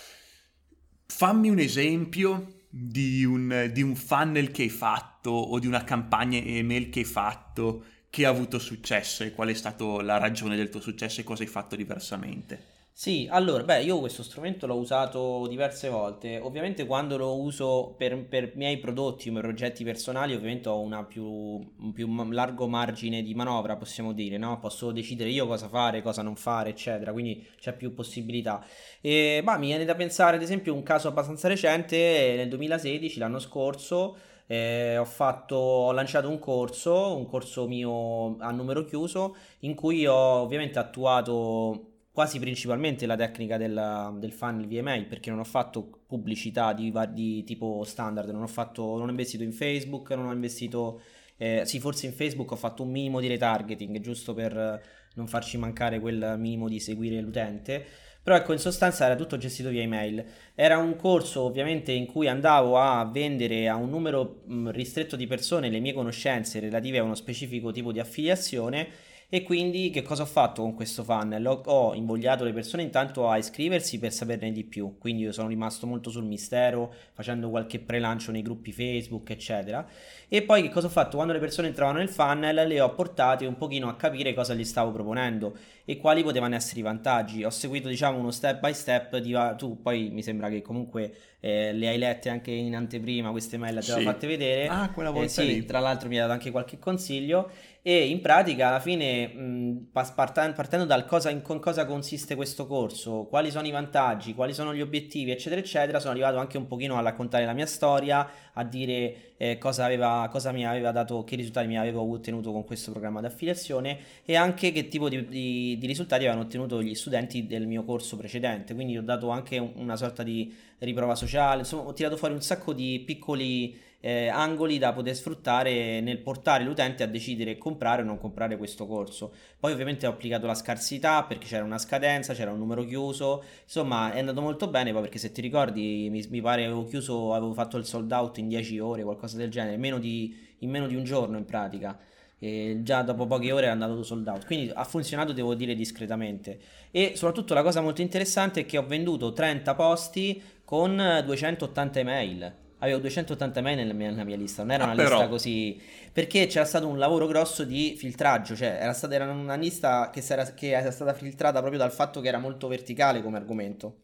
Fammi 1.06 1.50
un 1.50 1.60
esempio 1.60 2.62
di 2.70 3.26
un, 3.26 3.70
di 3.74 3.82
un 3.82 3.96
funnel 3.96 4.52
che 4.52 4.64
hai 4.64 4.70
fatto 4.70 5.30
o 5.30 5.60
di 5.60 5.68
una 5.68 5.84
campagna 5.84 6.40
email 6.40 6.90
che 6.90 7.00
hai 7.00 7.06
fatto 7.06 7.84
che 8.10 8.26
ha 8.26 8.30
avuto 8.30 8.60
successo 8.60 9.24
e 9.24 9.34
qual 9.34 9.50
è 9.50 9.54
stata 9.54 10.02
la 10.02 10.18
ragione 10.18 10.56
del 10.56 10.70
tuo 10.70 10.80
successo 10.80 11.20
e 11.20 11.24
cosa 11.24 11.44
hai 11.44 11.50
fatto 11.50 11.76
diversamente. 11.76 12.73
Sì, 12.96 13.28
allora, 13.30 13.64
beh, 13.64 13.82
io 13.82 14.00
questo 14.00 14.22
strumento 14.22 14.68
l'ho 14.68 14.76
usato 14.76 15.48
diverse 15.48 15.90
volte. 15.90 16.38
Ovviamente 16.40 16.86
quando 16.86 17.18
lo 17.18 17.40
uso 17.42 17.96
per, 17.98 18.28
per 18.28 18.52
miei 18.56 18.78
prodotti 18.78 19.30
o 19.30 19.34
progetti 19.34 19.84
personali, 19.84 20.34
ovviamente 20.36 20.70
ho 20.70 20.80
una 20.80 21.04
più, 21.04 21.26
un 21.26 21.92
più 21.92 22.08
largo 22.32 22.68
margine 22.68 23.24
di 23.24 23.34
manovra, 23.34 23.76
possiamo 23.78 24.14
dire, 24.14 24.38
no? 24.38 24.60
Posso 24.60 24.92
decidere 24.92 25.32
io 25.32 25.48
cosa 25.48 25.68
fare, 25.70 26.04
cosa 26.04 26.22
non 26.22 26.36
fare, 26.36 26.70
eccetera, 26.70 27.12
quindi 27.12 27.46
c'è 27.60 27.74
più 27.76 27.94
possibilità. 27.96 28.64
E, 29.02 29.42
bah, 29.44 29.58
mi 29.58 29.68
viene 29.68 29.86
da 29.86 29.96
pensare, 29.96 30.36
ad 30.38 30.44
esempio, 30.44 30.74
un 30.76 30.84
caso 30.84 31.08
abbastanza 31.08 31.48
recente, 31.48 32.36
nel 32.38 32.48
2016, 32.48 33.18
l'anno 33.18 33.40
scorso, 33.40 34.16
eh, 34.46 34.98
ho, 34.98 35.06
fatto, 35.06 35.56
ho 35.56 35.92
lanciato 35.94 36.30
un 36.30 36.38
corso, 36.38 37.18
un 37.18 37.26
corso 37.26 37.68
mio 37.68 38.38
a 38.38 38.52
numero 38.52 38.86
chiuso, 38.86 39.36
in 39.62 39.74
cui 39.74 40.06
ho 40.06 40.14
ovviamente 40.42 40.78
attuato 40.80 41.88
quasi 42.14 42.38
principalmente 42.38 43.08
la 43.08 43.16
tecnica 43.16 43.58
del, 43.58 44.18
del 44.20 44.32
funnel 44.32 44.68
VMA 44.68 45.06
perché 45.10 45.32
non 45.32 45.40
ho 45.40 45.44
fatto 45.44 46.04
pubblicità 46.06 46.72
di, 46.72 46.94
di 47.10 47.44
tipo 47.44 47.84
standard, 47.84 48.30
non 48.30 48.44
ho, 48.44 48.48
fatto, 48.48 48.98
non 49.00 49.08
ho 49.08 49.10
investito 49.10 49.44
in 49.44 49.52
Facebook, 49.52 50.12
non 50.12 50.28
ho 50.28 50.32
investito, 50.32 51.02
eh, 51.38 51.64
sì 51.66 51.80
forse 51.80 52.06
in 52.06 52.14
Facebook 52.14 52.52
ho 52.52 52.56
fatto 52.56 52.84
un 52.84 52.92
minimo 52.92 53.20
di 53.20 53.28
retargeting 53.28 54.00
giusto 54.00 54.36
per 54.36 54.82
non 55.16 55.28
farci 55.28 55.58
mancare 55.58 56.00
quel 56.00 56.36
minimo 56.38 56.70
di 56.70 56.80
seguire 56.80 57.20
l'utente. 57.20 57.84
Però 58.22 58.38
ecco, 58.38 58.54
in 58.54 58.60
sostanza 58.60 59.06
era 59.06 59.16
tutto 59.16 59.36
gestito 59.36 59.70
via 59.70 59.82
email. 59.82 60.24
Era 60.56 60.78
un 60.78 60.96
corso 60.96 61.42
ovviamente 61.42 61.92
in 61.92 62.06
cui 62.06 62.28
andavo 62.28 62.78
a 62.78 63.04
vendere 63.12 63.68
a 63.68 63.76
un 63.76 63.90
numero 63.90 64.44
ristretto 64.68 65.16
di 65.18 65.28
persone 65.28 65.70
le 65.70 65.80
mie 65.80 65.94
conoscenze 65.94 66.62
relative 66.62 67.00
a 67.00 67.04
uno 67.04 67.16
specifico 67.16 67.72
tipo 67.72 67.92
di 67.92 68.00
affiliazione 68.00 68.88
e 69.34 69.42
quindi 69.42 69.90
che 69.90 70.04
cosa 70.04 70.22
ho 70.22 70.28
fatto 70.28 70.62
con 70.62 70.76
questo 70.76 71.04
funnel? 71.04 71.44
Ho, 71.48 71.64
ho 71.66 71.96
invogliato 71.96 72.44
le 72.44 72.54
persone 72.54 72.84
intanto 72.84 73.28
a 73.28 73.40
iscriversi 73.40 73.98
per 73.98 74.14
saperne 74.14 74.52
di 74.52 74.64
più, 74.64 75.00
quindi 75.00 75.24
io 75.24 75.32
sono 75.32 75.48
rimasto 75.48 75.88
molto 75.88 76.12
sul 76.12 76.24
mistero, 76.24 76.94
facendo 77.14 77.50
qualche 77.50 77.80
prelancio 77.80 78.30
nei 78.32 78.44
gruppi 78.44 78.72
Facebook, 78.72 79.32
eccetera. 79.32 79.88
E 80.28 80.44
poi 80.44 80.62
che 80.62 80.70
cosa 80.70 80.86
ho 80.86 80.92
fatto? 80.92 81.16
Quando 81.16 81.34
le 81.34 81.40
persone 81.40 81.70
entravano 81.70 81.98
nel 81.98 82.10
funnel, 82.10 82.68
le 82.68 82.80
ho 82.80 82.94
portate 82.94 83.48
un 83.48 83.58
pochino 83.58 83.90
a 83.90 83.96
capire 83.96 84.36
cosa 84.36 84.54
gli 84.54 84.64
stavo 84.64 84.92
proponendo 84.92 85.56
e 85.84 85.98
quali 85.98 86.22
potevano 86.22 86.54
essere 86.54 86.82
i 86.82 86.84
vantaggi. 86.84 87.44
Ho 87.44 87.50
seguito, 87.50 87.88
diciamo, 87.88 88.20
uno 88.20 88.30
step 88.30 88.60
by 88.60 88.74
step 88.74 89.18
di 89.18 89.36
tu 89.58 89.82
poi 89.82 90.10
mi 90.12 90.22
sembra 90.22 90.50
che 90.50 90.62
comunque 90.62 91.12
eh, 91.40 91.74
le 91.74 91.88
hai 91.90 91.98
lette 91.98 92.30
anche 92.30 92.52
in 92.52 92.76
anteprima, 92.76 93.32
queste 93.32 93.58
mail 93.58 93.84
te 93.84 93.94
le 93.94 94.00
ho 94.00 94.04
fatte 94.04 94.28
vedere. 94.28 94.68
Ah, 94.68 94.92
quella 94.92 95.10
volta 95.10 95.42
eh, 95.42 95.46
sì, 95.46 95.54
lì. 95.54 95.66
tra 95.66 95.80
l'altro 95.80 96.08
mi 96.08 96.18
ha 96.18 96.22
dato 96.22 96.34
anche 96.34 96.52
qualche 96.52 96.80
consiglio 96.80 97.52
e 97.86 98.08
in 98.08 98.22
pratica 98.22 98.70
alla 98.70 98.80
fine 98.80 99.28
mh, 99.28 99.88
partendo 99.92 100.86
dal 100.86 101.06
cosa, 101.06 101.30
in, 101.30 101.42
cosa 101.42 101.86
consiste 101.86 102.34
questo 102.34 102.66
corso, 102.66 103.26
quali 103.26 103.52
sono 103.52 103.68
i 103.68 103.72
vantaggi, 103.72 104.34
quali 104.34 104.54
sono 104.54 104.74
gli 104.74 104.80
obiettivi 104.80 105.32
eccetera 105.32 105.60
eccetera, 105.60 106.00
sono 106.00 106.14
arrivato 106.14 106.38
anche 106.38 106.58
un 106.58 106.66
pochino 106.66 106.98
a 106.98 107.02
raccontare 107.02 107.44
la 107.44 107.52
mia 107.52 107.66
storia, 107.66 108.26
a 108.54 108.64
dire 108.64 109.34
eh, 109.36 109.58
cosa, 109.58 109.84
aveva, 109.84 110.30
cosa 110.32 110.54
mi 110.54 110.66
aveva 110.66 110.92
dato, 110.94 111.26
che 111.26 111.36
risultati 111.36 111.68
mi 111.68 111.78
avevo 111.78 112.10
ottenuto 112.10 112.54
con 112.54 112.64
questo 112.64 112.92
programma 112.92 113.20
di 113.20 113.26
affiliazione 113.26 114.00
e 114.24 114.38
anche 114.38 114.72
che 114.72 114.88
tipo 114.88 115.10
di, 115.10 115.28
di, 115.28 115.78
di 115.78 115.86
risultati 115.86 116.24
avevano 116.24 116.46
ottenuto 116.46 116.82
gli 116.82 116.96
studenti 116.96 117.46
del 117.46 117.68
mio 117.68 117.84
corso 117.84 118.16
precedente, 118.16 118.74
quindi 118.76 118.98
ho 118.98 119.04
dato 119.04 119.28
anche 119.28 119.58
una 119.58 119.98
sorta 119.98 120.24
di 120.24 120.56
riprova 120.78 121.16
sociale, 121.16 121.60
insomma 121.60 121.84
ho 121.84 121.94
tirato 121.94 122.16
fuori 122.16 122.34
un 122.34 122.42
sacco 122.42 122.72
di 122.72 123.04
piccoli 123.06 123.92
eh, 124.06 124.28
angoli 124.28 124.80
da 124.80 124.92
poter 124.92 125.16
sfruttare 125.16 126.02
nel 126.02 126.18
portare 126.18 126.66
l'utente 126.66 127.04
a 127.04 127.08
decidere 127.08 127.58
comprare 127.58 128.02
o 128.02 128.06
non 128.06 128.18
comprare 128.18 128.58
questo 128.58 128.86
corso. 128.86 129.34
Poi 129.58 129.72
ovviamente 129.72 130.06
ho 130.06 130.10
applicato 130.10 130.46
la 130.46 130.56
scarsità 130.56 131.24
perché 131.24 131.48
c'era 131.48 131.64
una 131.64 131.78
scadenza, 131.78 132.34
c'era 132.34 132.52
un 132.52 132.58
numero 132.58 132.84
chiuso, 132.84 133.42
insomma 133.64 134.12
è 134.12 134.20
andato 134.20 134.42
molto 134.42 134.68
bene 134.68 134.92
poi 134.92 135.04
perché 135.04 135.20
se 135.20 135.32
ti 135.32 135.40
ricordi 135.40 136.10
mi, 136.12 136.22
mi 136.30 136.42
pare 136.42 136.66
avevo 136.66 136.84
chiuso, 136.84 137.34
avevo 137.34 137.54
fatto 137.54 137.78
il 137.78 137.86
sold 137.86 138.12
out 138.12 138.40
in 138.40 138.50
10 138.50 138.78
ore, 138.80 139.04
qualcosa 139.04 139.38
del 139.38 139.50
genere, 139.50 139.78
meno 139.78 140.00
di, 140.00 140.38
in 140.60 140.70
meno 140.70 140.88
di 140.88 140.96
un 140.96 141.06
giorno 141.06 141.38
in 141.38 141.46
pratica. 141.46 141.98
E 142.40 142.82
già 142.84 143.04
dopo 143.04 143.26
poche 143.26 143.54
ore 143.54 143.68
è 143.68 143.70
andato 143.70 144.04
sold 144.04 144.28
out 144.28 144.46
quindi 144.46 144.70
ha 144.74 144.84
funzionato 144.84 145.32
devo 145.32 145.54
dire 145.54 145.76
discretamente 145.76 146.60
e 146.92 147.14
soprattutto 147.16 147.54
la 147.54 147.64
cosa 147.64 147.80
molto 147.80 148.02
interessante 148.02 148.62
è 148.62 148.66
che 148.66 148.78
ho 148.78 148.86
venduto 148.86 149.32
30 149.32 149.74
posti 149.76 150.42
con 150.66 151.22
280 151.26 152.00
email 152.00 152.63
avevo 152.84 153.00
280 153.00 153.62
mail 153.62 153.78
nella 153.78 153.94
mia, 153.94 154.10
nella 154.10 154.24
mia 154.24 154.36
lista, 154.36 154.62
non 154.62 154.72
era 154.72 154.84
ah, 154.84 154.88
una 154.88 154.96
però... 154.96 155.16
lista 155.16 155.28
così, 155.30 155.82
perché 156.12 156.48
c'era 156.48 156.66
stato 156.66 156.88
un 156.88 156.98
lavoro 156.98 157.28
grosso 157.28 157.64
di 157.64 157.96
filtraggio, 157.98 158.56
cioè 158.56 158.78
era, 158.80 158.94
stata, 158.94 159.16
era 159.16 159.32
una 159.32 159.56
lista 159.56 160.10
che, 160.10 160.24
era, 160.28 160.44
che 160.54 160.72
era 160.72 160.92
stata 160.92 161.14
filtrata 161.14 161.60
proprio 161.60 161.80
dal 161.80 161.92
fatto 161.92 162.22
che 162.22 162.28
era 162.28 162.40
molto 162.40 162.68
verticale 162.68 163.24
come 163.24 163.38
argomento. 163.38 164.03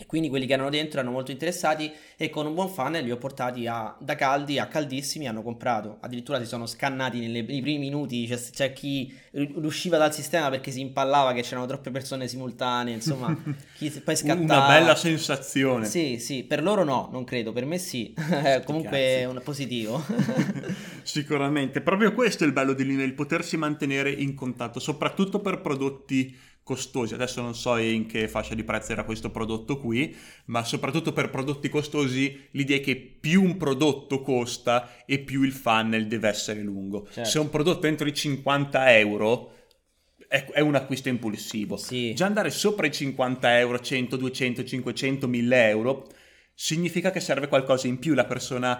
E 0.00 0.06
quindi 0.06 0.28
quelli 0.28 0.46
che 0.46 0.52
erano 0.52 0.70
dentro 0.70 1.00
erano 1.00 1.12
molto 1.12 1.32
interessati 1.32 1.92
e 2.16 2.30
con 2.30 2.46
un 2.46 2.54
buon 2.54 2.68
funnel 2.68 3.04
li 3.04 3.10
ho 3.10 3.16
portati 3.16 3.66
a, 3.66 3.96
da 3.98 4.14
caldi 4.14 4.58
a 4.58 4.66
caldissimi, 4.66 5.26
hanno 5.26 5.42
comprato, 5.42 5.98
addirittura 6.00 6.38
si 6.38 6.46
sono 6.46 6.66
scannati 6.66 7.18
nelle, 7.18 7.42
nei 7.42 7.60
primi 7.60 7.78
minuti, 7.78 8.26
c'è, 8.28 8.38
c'è, 8.38 8.72
chi 8.72 9.12
usciva 9.32 9.98
dal 9.98 10.14
sistema 10.14 10.50
perché 10.50 10.70
si 10.70 10.80
impallava 10.80 11.32
che 11.32 11.42
c'erano 11.42 11.66
troppe 11.66 11.90
persone 11.90 12.28
simultanee, 12.28 12.94
insomma, 12.94 13.36
chi 13.74 13.90
poi 13.90 14.14
scattava. 14.14 14.40
Una 14.40 14.66
bella 14.68 14.94
sensazione. 14.94 15.86
Sì, 15.86 16.18
sì, 16.20 16.44
per 16.44 16.62
loro 16.62 16.84
no, 16.84 17.08
non 17.10 17.24
credo, 17.24 17.52
per 17.52 17.64
me 17.64 17.78
sì, 17.78 18.14
comunque 18.64 18.98
è 18.98 19.24
un 19.24 19.40
positivo. 19.42 20.00
Sicuramente, 21.02 21.80
proprio 21.80 22.12
questo 22.12 22.44
è 22.44 22.46
il 22.46 22.52
bello 22.52 22.72
dell'email, 22.72 23.14
potersi 23.14 23.56
mantenere 23.56 24.12
in 24.12 24.34
contatto, 24.34 24.78
soprattutto 24.78 25.40
per 25.40 25.60
prodotti 25.60 26.36
costosi. 26.68 27.14
Adesso 27.14 27.40
non 27.40 27.54
so 27.54 27.78
in 27.78 28.04
che 28.04 28.28
fascia 28.28 28.54
di 28.54 28.62
prezzo 28.62 28.92
era 28.92 29.04
questo 29.04 29.30
prodotto 29.30 29.78
qui, 29.78 30.14
ma 30.46 30.62
soprattutto 30.64 31.14
per 31.14 31.30
prodotti 31.30 31.70
costosi 31.70 32.48
l'idea 32.50 32.76
è 32.76 32.80
che 32.80 32.94
più 32.94 33.42
un 33.42 33.56
prodotto 33.56 34.20
costa 34.20 35.02
e 35.06 35.20
più 35.20 35.44
il 35.44 35.52
funnel 35.52 36.06
deve 36.06 36.28
essere 36.28 36.60
lungo. 36.60 37.08
Certo. 37.10 37.30
Se 37.30 37.38
un 37.38 37.48
prodotto 37.48 37.86
entro 37.86 38.06
i 38.06 38.12
50 38.12 38.98
euro 38.98 39.54
è, 40.28 40.60
un 40.60 40.74
acquisto 40.74 41.08
impulsivo. 41.08 41.78
Sì. 41.78 42.12
Già 42.12 42.26
andare 42.26 42.50
sopra 42.50 42.86
i 42.86 42.92
50 42.92 43.58
euro, 43.58 43.80
100, 43.80 44.16
200, 44.18 44.62
500, 44.62 45.26
1000 45.26 45.68
euro 45.70 46.06
significa 46.52 47.10
che 47.10 47.20
serve 47.20 47.48
qualcosa 47.48 47.86
in 47.86 47.98
più. 47.98 48.12
La 48.12 48.26
persona 48.26 48.78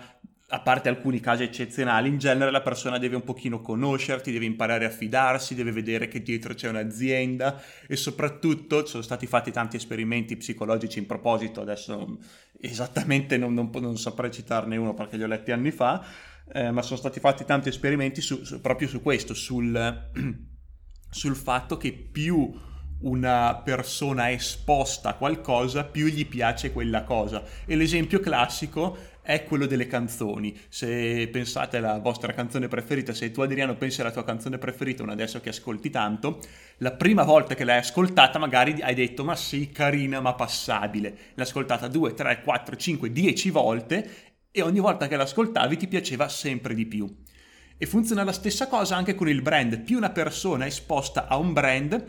a 0.50 0.60
parte 0.60 0.88
alcuni 0.88 1.20
casi 1.20 1.42
eccezionali, 1.42 2.08
in 2.08 2.16
genere 2.16 2.50
la 2.50 2.62
persona 2.62 2.96
deve 2.96 3.16
un 3.16 3.22
pochino 3.22 3.60
conoscerti, 3.60 4.32
deve 4.32 4.46
imparare 4.46 4.86
a 4.86 4.90
fidarsi, 4.90 5.54
deve 5.54 5.72
vedere 5.72 6.08
che 6.08 6.22
dietro 6.22 6.54
c'è 6.54 6.70
un'azienda 6.70 7.60
e 7.86 7.96
soprattutto 7.96 8.86
sono 8.86 9.02
stati 9.02 9.26
fatti 9.26 9.50
tanti 9.50 9.76
esperimenti 9.76 10.38
psicologici 10.38 10.98
in 10.98 11.06
proposito, 11.06 11.60
adesso 11.60 12.18
esattamente 12.60 13.36
non, 13.36 13.52
non, 13.52 13.70
non 13.74 13.98
saprei 13.98 14.30
citarne 14.30 14.78
uno 14.78 14.94
perché 14.94 15.18
li 15.18 15.22
ho 15.22 15.26
letti 15.26 15.52
anni 15.52 15.70
fa, 15.70 16.02
eh, 16.50 16.70
ma 16.70 16.80
sono 16.80 16.98
stati 16.98 17.20
fatti 17.20 17.44
tanti 17.44 17.68
esperimenti 17.68 18.22
su, 18.22 18.42
su, 18.42 18.62
proprio 18.62 18.88
su 18.88 19.02
questo, 19.02 19.34
sul, 19.34 20.10
sul 21.10 21.36
fatto 21.36 21.76
che 21.76 21.92
più 21.92 22.50
una 23.00 23.60
persona 23.62 24.28
è 24.28 24.32
esposta 24.32 25.10
a 25.10 25.14
qualcosa, 25.14 25.84
più 25.84 26.06
gli 26.06 26.26
piace 26.26 26.72
quella 26.72 27.04
cosa. 27.04 27.44
E 27.64 27.76
l'esempio 27.76 28.18
classico 28.18 28.96
è 29.28 29.44
quello 29.44 29.66
delle 29.66 29.86
canzoni. 29.86 30.58
Se 30.70 31.28
pensate 31.30 31.76
alla 31.76 31.98
vostra 31.98 32.32
canzone 32.32 32.66
preferita, 32.66 33.12
se 33.12 33.30
tu 33.30 33.42
Adriano 33.42 33.76
pensi 33.76 34.00
alla 34.00 34.10
tua 34.10 34.24
canzone 34.24 34.56
preferita, 34.56 35.02
una 35.02 35.12
adesso 35.12 35.38
che 35.38 35.50
ascolti 35.50 35.90
tanto, 35.90 36.40
la 36.78 36.92
prima 36.92 37.24
volta 37.24 37.54
che 37.54 37.64
l'hai 37.64 37.76
ascoltata 37.76 38.38
magari 38.38 38.80
hai 38.80 38.94
detto 38.94 39.24
ma 39.24 39.36
sì, 39.36 39.68
carina 39.68 40.22
ma 40.22 40.32
passabile. 40.32 41.10
L'hai 41.34 41.44
ascoltata 41.44 41.88
2, 41.88 42.14
3, 42.14 42.40
4, 42.40 42.74
5, 42.74 43.12
10 43.12 43.50
volte 43.50 44.10
e 44.50 44.62
ogni 44.62 44.80
volta 44.80 45.08
che 45.08 45.16
l'ascoltavi 45.16 45.76
ti 45.76 45.88
piaceva 45.88 46.26
sempre 46.30 46.72
di 46.72 46.86
più. 46.86 47.14
E 47.76 47.84
funziona 47.84 48.24
la 48.24 48.32
stessa 48.32 48.66
cosa 48.66 48.96
anche 48.96 49.14
con 49.14 49.28
il 49.28 49.42
brand. 49.42 49.82
Più 49.82 49.98
una 49.98 50.08
persona 50.08 50.64
è 50.64 50.68
esposta 50.68 51.26
a 51.28 51.36
un 51.36 51.52
brand, 51.52 52.02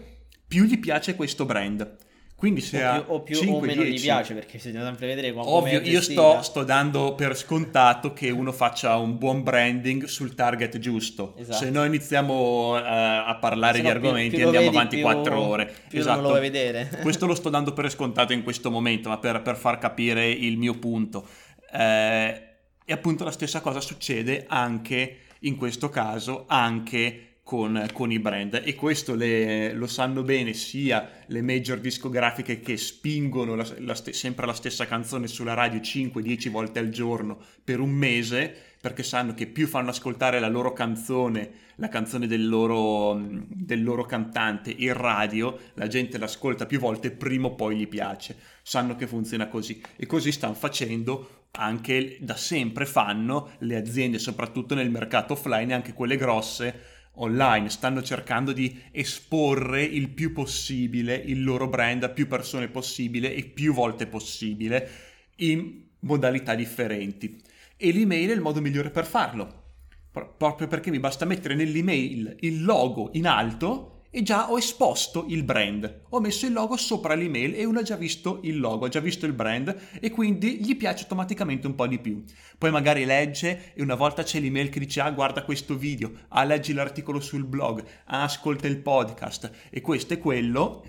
più 0.48 0.64
gli 0.64 0.80
piace 0.80 1.16
questo 1.16 1.44
brand. 1.44 1.98
Quindi 2.40 2.62
se 2.62 2.82
o 2.82 3.04
più, 3.04 3.14
o, 3.14 3.22
più 3.22 3.36
5, 3.36 3.58
o 3.58 3.60
meno 3.60 3.82
10, 3.84 3.98
gli 3.98 4.02
piace 4.02 4.34
perché 4.34 4.56
bisogna 4.56 4.86
sempre 4.86 5.08
vedere 5.08 5.34
quanto 5.34 5.52
Ovvio, 5.52 5.82
io 5.82 6.02
sto, 6.02 6.42
sto, 6.42 6.64
dando 6.64 7.14
per 7.14 7.36
scontato 7.36 8.14
che 8.14 8.30
uno 8.30 8.54
faccia 8.54 8.96
un 8.96 9.18
buon 9.18 9.44
branding 9.44 10.06
sul 10.06 10.36
target 10.36 10.78
giusto. 10.78 11.34
Esatto. 11.38 11.58
Se 11.58 11.70
noi 11.70 11.88
iniziamo 11.88 12.76
uh, 12.76 12.82
a 12.82 13.38
parlare 13.42 13.82
di 13.82 13.90
argomenti 13.90 14.38
più, 14.38 14.46
andiamo 14.46 14.68
vedi, 14.68 14.78
avanti 14.78 15.02
4 15.02 15.38
ore. 15.38 15.74
Esatto. 15.92 16.14
non 16.14 16.22
lo 16.24 16.30
vuoi 16.30 16.40
vedere. 16.40 16.90
questo 17.04 17.26
lo 17.26 17.36
sto 17.36 17.50
dando 17.50 17.74
per 17.74 17.92
scontato 17.92 18.32
in 18.32 18.42
questo 18.42 18.72
momento, 18.72 19.10
ma 19.10 19.18
per, 19.18 19.42
per 19.42 19.58
far 19.58 19.78
capire 19.78 20.30
il 20.30 20.58
mio 20.58 20.76
punto. 20.76 21.28
Eh, 21.74 22.44
e 22.86 22.94
appunto 22.94 23.26
la 23.26 23.32
stessa 23.32 23.60
cosa 23.60 23.82
succede 23.82 24.46
anche 24.48 25.18
in 25.42 25.58
questo 25.58 25.90
caso, 25.90 26.46
anche 26.48 27.29
con, 27.50 27.88
con, 27.94 28.12
i 28.12 28.20
brand 28.20 28.62
e 28.64 28.76
questo 28.76 29.16
le, 29.16 29.74
lo 29.74 29.88
sanno 29.88 30.22
bene 30.22 30.54
sia 30.54 31.10
le 31.26 31.42
major 31.42 31.80
discografiche 31.80 32.60
che 32.60 32.78
spingono 32.78 33.56
la, 33.56 33.68
la 33.80 33.96
st- 33.96 34.12
sempre 34.12 34.46
la 34.46 34.54
stessa 34.54 34.86
canzone 34.86 35.26
sulla 35.26 35.56
radio 35.56 35.80
5-10 35.80 36.52
volte 36.52 36.78
al 36.78 36.90
giorno 36.90 37.40
per 37.64 37.80
un 37.80 37.90
mese 37.90 38.56
perché 38.80 39.02
sanno 39.02 39.34
che 39.34 39.48
più 39.48 39.66
fanno 39.66 39.90
ascoltare 39.90 40.40
la 40.40 40.48
loro 40.48 40.74
canzone, 40.74 41.52
la 41.78 41.88
canzone 41.88 42.28
del 42.28 42.48
loro, 42.48 43.20
del 43.20 43.84
loro 43.84 44.06
cantante 44.06 44.70
in 44.70 44.94
radio, 44.94 45.58
la 45.74 45.88
gente 45.88 46.20
l'ascolta 46.20 46.68
più 46.68 46.80
volte, 46.80 47.10
prima 47.10 47.48
o 47.48 47.56
poi 47.56 47.76
gli 47.76 47.88
piace. 47.88 48.38
Sanno 48.62 48.96
che 48.96 49.06
funziona 49.06 49.48
così 49.48 49.82
e 49.98 50.06
così 50.06 50.32
stanno 50.32 50.54
facendo 50.54 51.48
anche 51.52 52.20
da 52.22 52.38
sempre 52.38 52.86
fanno 52.86 53.50
le 53.60 53.76
aziende, 53.76 54.18
soprattutto 54.18 54.76
nel 54.76 54.92
mercato 54.92 55.34
offline, 55.34 55.74
anche 55.74 55.92
quelle 55.94 56.16
grosse 56.16 56.99
online, 57.22 57.70
stanno 57.70 58.02
cercando 58.02 58.52
di 58.52 58.82
esporre 58.92 59.84
il 59.84 60.10
più 60.10 60.34
possibile 60.34 61.16
il 61.16 61.44
loro 61.44 61.68
brand 61.68 62.04
a 62.04 62.10
più 62.10 62.28
persone 62.28 62.68
possibile 62.68 63.34
e 63.34 63.44
più 63.44 63.74
volte 63.74 64.08
possibile 64.08 64.90
in 65.38 65.84
modalità 66.02 66.56
differenti. 66.56 67.42
E 67.78 67.92
l'email 67.92 68.30
è 68.30 68.34
il 68.34 68.42
modo 68.42 68.62
migliore 68.62 68.90
per 68.90 69.06
farlo, 69.06 69.64
proprio 70.12 70.68
perché 70.68 70.92
mi 70.92 71.00
basta 71.00 71.26
mettere 71.26 71.56
nell'email 71.56 72.36
il 72.42 72.64
logo 72.64 73.10
in 73.14 73.28
alto 73.28 73.99
e 74.12 74.24
già 74.24 74.52
ho 74.52 74.58
esposto 74.58 75.26
il 75.28 75.44
brand. 75.44 76.02
Ho 76.10 76.20
messo 76.20 76.46
il 76.46 76.54
logo 76.54 76.78
sopra 76.78 77.14
l'email 77.14 77.54
e 77.56 77.66
uno 77.66 77.80
ha 77.80 77.84
già 77.84 77.96
visto 77.96 78.40
il 78.44 78.60
logo, 78.60 78.86
ha 78.86 78.90
già 78.90 79.00
visto 79.00 79.26
il 79.26 79.34
brand 79.34 79.76
e 80.00 80.10
quindi 80.10 80.64
gli 80.64 80.76
piace 80.76 81.04
automaticamente 81.04 81.68
un 81.68 81.76
po' 81.76 81.88
di 81.88 82.00
più. 82.00 82.24
Poi 82.58 82.72
magari 82.72 83.06
legge 83.06 83.74
e 83.74 83.82
una 83.82 83.96
volta 83.96 84.24
c'è 84.24 84.40
l'email 84.40 84.70
che 84.70 84.80
dice 84.80 85.02
ah 85.02 85.12
guarda 85.12 85.44
questo 85.44 85.76
video, 85.78 86.12
ah 86.30 86.44
leggi 86.44 86.74
l'articolo 86.74 87.20
sul 87.20 87.46
blog, 87.46 87.84
ah 88.06 88.24
ascolta 88.24 88.68
il 88.68 88.80
podcast 88.80 89.52
e 89.70 89.82
questo 89.82 90.14
è 90.14 90.20
quello 90.20 90.84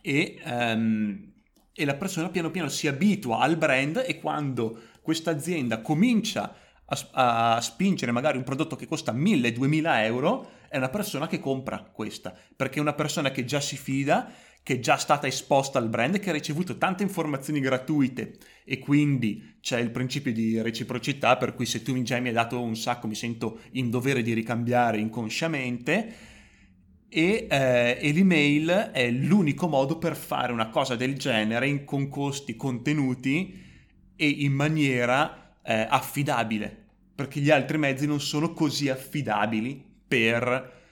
e, 0.00 0.40
um, 0.44 1.32
e 1.72 1.84
la 1.84 1.94
persona 1.94 2.30
piano 2.30 2.50
piano 2.50 2.68
si 2.68 2.88
abitua 2.88 3.40
al 3.40 3.56
brand 3.56 4.02
e 4.06 4.18
quando 4.18 4.80
questa 5.02 5.30
azienda 5.30 5.82
comincia 5.82 6.56
a, 6.86 7.56
a 7.56 7.60
spingere 7.60 8.12
magari 8.12 8.38
un 8.38 8.44
prodotto 8.44 8.76
che 8.76 8.86
costa 8.86 9.12
1000-2000 9.12 10.04
euro, 10.04 10.50
è 10.74 10.76
una 10.76 10.88
persona 10.88 11.28
che 11.28 11.38
compra 11.38 11.88
questa, 11.92 12.36
perché 12.56 12.78
è 12.78 12.80
una 12.80 12.94
persona 12.94 13.30
che 13.30 13.44
già 13.44 13.60
si 13.60 13.76
fida, 13.76 14.28
che 14.60 14.74
è 14.74 14.78
già 14.80 14.96
stata 14.96 15.28
esposta 15.28 15.78
al 15.78 15.88
brand, 15.88 16.18
che 16.18 16.30
ha 16.30 16.32
ricevuto 16.32 16.78
tante 16.78 17.04
informazioni 17.04 17.60
gratuite. 17.60 18.38
E 18.64 18.80
quindi 18.80 19.58
c'è 19.60 19.78
il 19.78 19.92
principio 19.92 20.32
di 20.32 20.60
reciprocità, 20.60 21.36
per 21.36 21.54
cui 21.54 21.64
se 21.64 21.82
tu 21.82 22.02
già 22.02 22.18
mi 22.18 22.26
hai 22.26 22.34
dato 22.34 22.60
un 22.60 22.74
sacco 22.74 23.06
mi 23.06 23.14
sento 23.14 23.60
in 23.72 23.88
dovere 23.88 24.22
di 24.22 24.32
ricambiare 24.32 24.98
inconsciamente. 24.98 26.14
E, 27.08 27.46
eh, 27.48 27.98
e 28.00 28.12
l'email 28.12 28.90
è 28.92 29.08
l'unico 29.12 29.68
modo 29.68 29.96
per 29.98 30.16
fare 30.16 30.50
una 30.50 30.70
cosa 30.70 30.96
del 30.96 31.16
genere 31.16 31.68
in, 31.68 31.84
con 31.84 32.08
costi 32.08 32.56
contenuti 32.56 33.62
e 34.16 34.26
in 34.26 34.52
maniera 34.52 35.54
eh, 35.62 35.86
affidabile, 35.88 36.86
perché 37.14 37.38
gli 37.38 37.50
altri 37.50 37.78
mezzi 37.78 38.08
non 38.08 38.20
sono 38.20 38.52
così 38.52 38.88
affidabili 38.88 39.92
per 40.06 40.82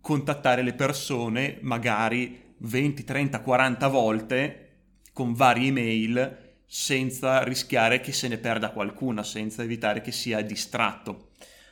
contattare 0.00 0.62
le 0.62 0.74
persone 0.74 1.58
magari 1.60 2.54
20, 2.58 3.04
30, 3.04 3.40
40 3.40 3.88
volte 3.88 4.68
con 5.12 5.34
varie 5.34 5.68
email 5.68 6.38
senza 6.66 7.42
rischiare 7.42 8.00
che 8.00 8.12
se 8.12 8.28
ne 8.28 8.38
perda 8.38 8.70
qualcuna, 8.70 9.22
senza 9.22 9.62
evitare 9.62 10.00
che 10.00 10.10
sia 10.10 10.40
distratto. 10.42 11.28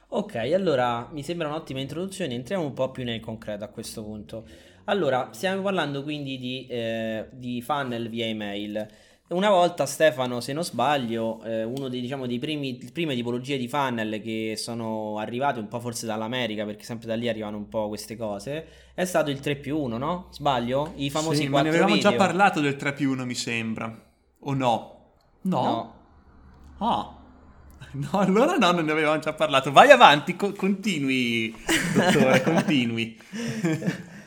Ok, 0.08 0.34
allora 0.34 1.08
mi 1.12 1.22
sembra 1.22 1.48
un'ottima 1.48 1.80
introduzione, 1.80 2.34
entriamo 2.34 2.64
un 2.64 2.74
po' 2.74 2.90
più 2.90 3.04
nel 3.04 3.20
concreto 3.20 3.64
a 3.64 3.68
questo 3.68 4.02
punto. 4.02 4.44
Allora, 4.84 5.30
stiamo 5.32 5.62
parlando 5.62 6.02
quindi 6.02 6.36
di, 6.36 6.66
eh, 6.68 7.28
di 7.32 7.62
funnel 7.62 8.08
via 8.08 8.26
email. 8.26 8.88
Una 9.30 9.48
volta 9.48 9.86
Stefano, 9.86 10.40
se 10.40 10.52
non 10.52 10.64
sbaglio, 10.64 11.40
eh, 11.44 11.62
uno 11.62 11.86
dei, 11.86 12.00
diciamo, 12.00 12.26
dei 12.26 12.40
primi, 12.40 12.74
prime 12.92 13.14
tipologie 13.14 13.58
di 13.58 13.68
funnel 13.68 14.20
che 14.20 14.54
sono 14.56 15.18
arrivate 15.18 15.60
un 15.60 15.68
po' 15.68 15.78
forse 15.78 16.04
dall'America, 16.04 16.64
perché 16.64 16.82
sempre 16.82 17.06
da 17.06 17.14
lì 17.14 17.28
arrivano 17.28 17.56
un 17.56 17.68
po' 17.68 17.86
queste 17.86 18.16
cose, 18.16 18.66
è 18.92 19.04
stato 19.04 19.30
il 19.30 19.38
3 19.38 19.54
più 19.54 19.78
1, 19.78 19.98
no? 19.98 20.26
Sbaglio? 20.32 20.94
I 20.96 21.10
famosi 21.10 21.42
sì, 21.42 21.48
4 21.48 21.56
ma 21.58 21.62
ne 21.62 21.68
avevamo 21.68 21.94
video. 21.94 22.10
già 22.10 22.16
parlato 22.16 22.60
del 22.60 22.74
3 22.74 22.92
più 22.92 23.12
1, 23.12 23.24
mi 23.24 23.34
sembra. 23.36 24.02
O 24.40 24.52
no? 24.52 25.12
No? 25.42 25.62
No. 25.62 25.94
Ah. 26.78 27.14
No, 27.92 28.08
allora 28.12 28.56
no, 28.56 28.70
non 28.70 28.84
ne 28.84 28.92
avevamo 28.92 29.18
già 29.20 29.32
parlato. 29.32 29.72
Vai 29.72 29.90
avanti, 29.90 30.36
co- 30.36 30.52
continui, 30.52 31.52
dottore, 31.94 32.40
continui. 32.42 33.18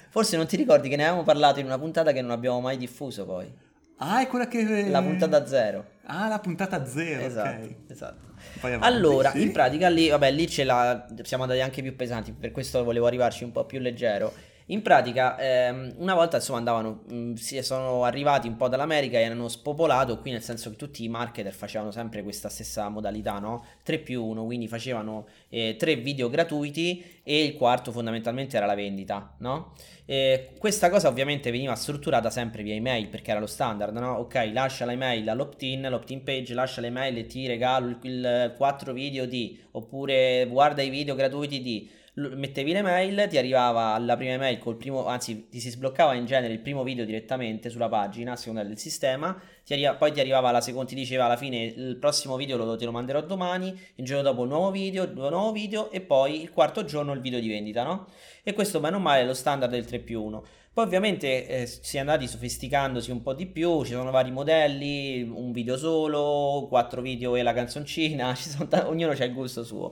Forse 0.09 0.35
non 0.35 0.47
ti 0.47 0.57
ricordi 0.57 0.89
che 0.89 0.95
ne 0.97 1.03
avevamo 1.03 1.23
parlato 1.23 1.59
in 1.61 1.65
una 1.67 1.77
puntata 1.79 2.11
che 2.11 2.21
non 2.21 2.31
abbiamo 2.31 2.59
mai 2.59 2.75
diffuso 2.77 3.25
poi. 3.25 3.49
Ah, 3.97 4.21
è 4.21 4.27
quella 4.27 4.47
che... 4.47 4.89
La 4.89 5.01
puntata 5.01 5.45
zero. 5.45 5.91
Ah, 6.05 6.27
la 6.27 6.39
puntata 6.39 6.85
zero, 6.85 7.21
esatto, 7.21 7.63
ok. 7.63 7.75
Esatto. 7.87 8.31
Avanti, 8.61 8.85
allora, 8.85 9.31
sì. 9.31 9.41
in 9.41 9.51
pratica 9.51 9.87
lì, 9.87 10.09
vabbè, 10.09 10.31
lì 10.31 10.49
ce 10.49 10.63
la... 10.65 11.05
siamo 11.21 11.43
andati 11.43 11.61
anche 11.61 11.81
più 11.81 11.95
pesanti, 11.95 12.33
per 12.33 12.51
questo 12.51 12.83
volevo 12.83 13.05
arrivarci 13.05 13.43
un 13.43 13.51
po' 13.51 13.65
più 13.65 13.79
leggero. 13.79 14.33
In 14.67 14.81
pratica, 14.81 15.37
ehm, 15.37 15.95
una 15.97 16.13
volta 16.13 16.37
insomma 16.37 16.59
andavano, 16.59 17.03
mh, 17.05 17.15
mm, 17.15 17.33
sono 17.35 18.05
arrivati 18.05 18.47
un 18.47 18.55
po' 18.55 18.69
dall'America 18.69 19.19
e 19.19 19.25
hanno 19.25 19.49
spopolato 19.49 20.19
qui, 20.19 20.31
nel 20.31 20.41
senso 20.41 20.69
che 20.69 20.77
tutti 20.77 21.03
i 21.03 21.09
marketer 21.09 21.53
facevano 21.53 21.91
sempre 21.91 22.23
questa 22.23 22.47
stessa 22.47 22.87
modalità, 22.87 23.39
no? 23.39 23.65
3 23.83 23.99
più 23.99 24.23
1, 24.23 24.45
quindi 24.45 24.69
facevano 24.69 25.27
eh, 25.49 25.75
3 25.77 25.97
video 25.97 26.29
gratuiti 26.29 27.21
e 27.23 27.43
il 27.43 27.55
quarto 27.55 27.91
fondamentalmente 27.91 28.55
era 28.55 28.65
la 28.65 28.75
vendita, 28.75 29.35
no? 29.39 29.73
E 30.05 30.51
questa 30.57 30.89
cosa 30.89 31.09
ovviamente 31.09 31.51
veniva 31.51 31.75
strutturata 31.75 32.29
sempre 32.29 32.63
via 32.63 32.73
email 32.73 33.07
perché 33.07 33.31
era 33.31 33.41
lo 33.41 33.47
standard, 33.47 33.93
no? 33.97 34.13
Ok, 34.13 34.49
lascia 34.53 34.85
l'email 34.85 35.27
all'opt-in, 35.27 35.87
l'opt-in 35.89 36.23
page, 36.23 36.53
lascia 36.53 36.79
l'email 36.79 37.17
e 37.17 37.25
ti 37.25 37.47
regalo 37.47 37.87
il, 37.87 37.97
il 38.01 38.53
4 38.55 38.93
video 38.93 39.25
di, 39.25 39.61
oppure 39.71 40.47
guarda 40.49 40.81
i 40.81 40.89
video 40.89 41.15
gratuiti 41.15 41.61
di 41.61 42.01
mettevi 42.15 42.73
l'email, 42.73 43.27
ti 43.27 43.37
arrivava 43.37 43.93
alla 43.93 44.15
prima 44.15 44.33
email 44.33 44.59
col 44.59 44.75
primo, 44.75 45.07
anzi 45.07 45.49
ti 45.49 45.59
si 45.59 45.71
sbloccava 45.71 46.13
in 46.13 46.25
genere 46.25 46.53
il 46.53 46.59
primo 46.59 46.83
video 46.83 47.05
direttamente 47.05 47.69
sulla 47.69 47.89
pagina 47.89 48.33
a 48.33 48.35
seconda 48.35 48.63
del 48.63 48.77
sistema, 48.77 49.39
ti 49.65 49.73
arriva, 49.73 49.95
poi 49.95 50.11
ti 50.11 50.19
arrivava 50.19 50.51
la 50.51 50.61
seconda, 50.61 50.89
ti 50.89 50.95
diceva 50.95 51.25
alla 51.25 51.37
fine 51.37 51.63
il 51.63 51.97
prossimo 51.97 52.35
video 52.35 52.57
lo, 52.57 52.75
te 52.75 52.85
lo 52.85 52.91
manderò 52.91 53.21
domani, 53.21 53.77
il 53.95 54.05
giorno 54.05 54.21
dopo 54.21 54.45
nuovo 54.45 54.69
video, 54.69 55.11
nuovo 55.11 55.51
video 55.51 55.89
e 55.89 56.01
poi 56.01 56.41
il 56.41 56.51
quarto 56.51 56.85
giorno 56.85 57.13
il 57.13 57.21
video 57.21 57.39
di 57.39 57.47
vendita, 57.47 57.83
no? 57.83 58.07
E 58.43 58.53
questo 58.53 58.79
bene 58.79 58.97
o 58.97 58.99
male 58.99 59.21
è 59.21 59.25
lo 59.25 59.33
standard 59.33 59.71
del 59.71 59.85
3 59.85 59.99
più 59.99 60.21
1. 60.23 60.43
Poi 60.73 60.85
ovviamente 60.85 61.47
eh, 61.47 61.65
si 61.67 61.97
è 61.97 61.99
andati 61.99 62.27
sofisticandosi 62.27 63.11
un 63.11 63.21
po' 63.21 63.33
di 63.33 63.45
più, 63.45 63.83
ci 63.83 63.91
sono 63.91 64.11
vari 64.11 64.31
modelli, 64.31 65.21
un 65.21 65.51
video 65.51 65.77
solo, 65.77 66.65
quattro 66.67 67.01
video 67.01 67.35
e 67.35 67.43
la 67.43 67.53
canzoncina, 67.53 68.33
t- 68.69 68.83
ognuno 68.85 69.11
ha 69.11 69.23
il 69.23 69.33
gusto 69.33 69.63
suo. 69.63 69.91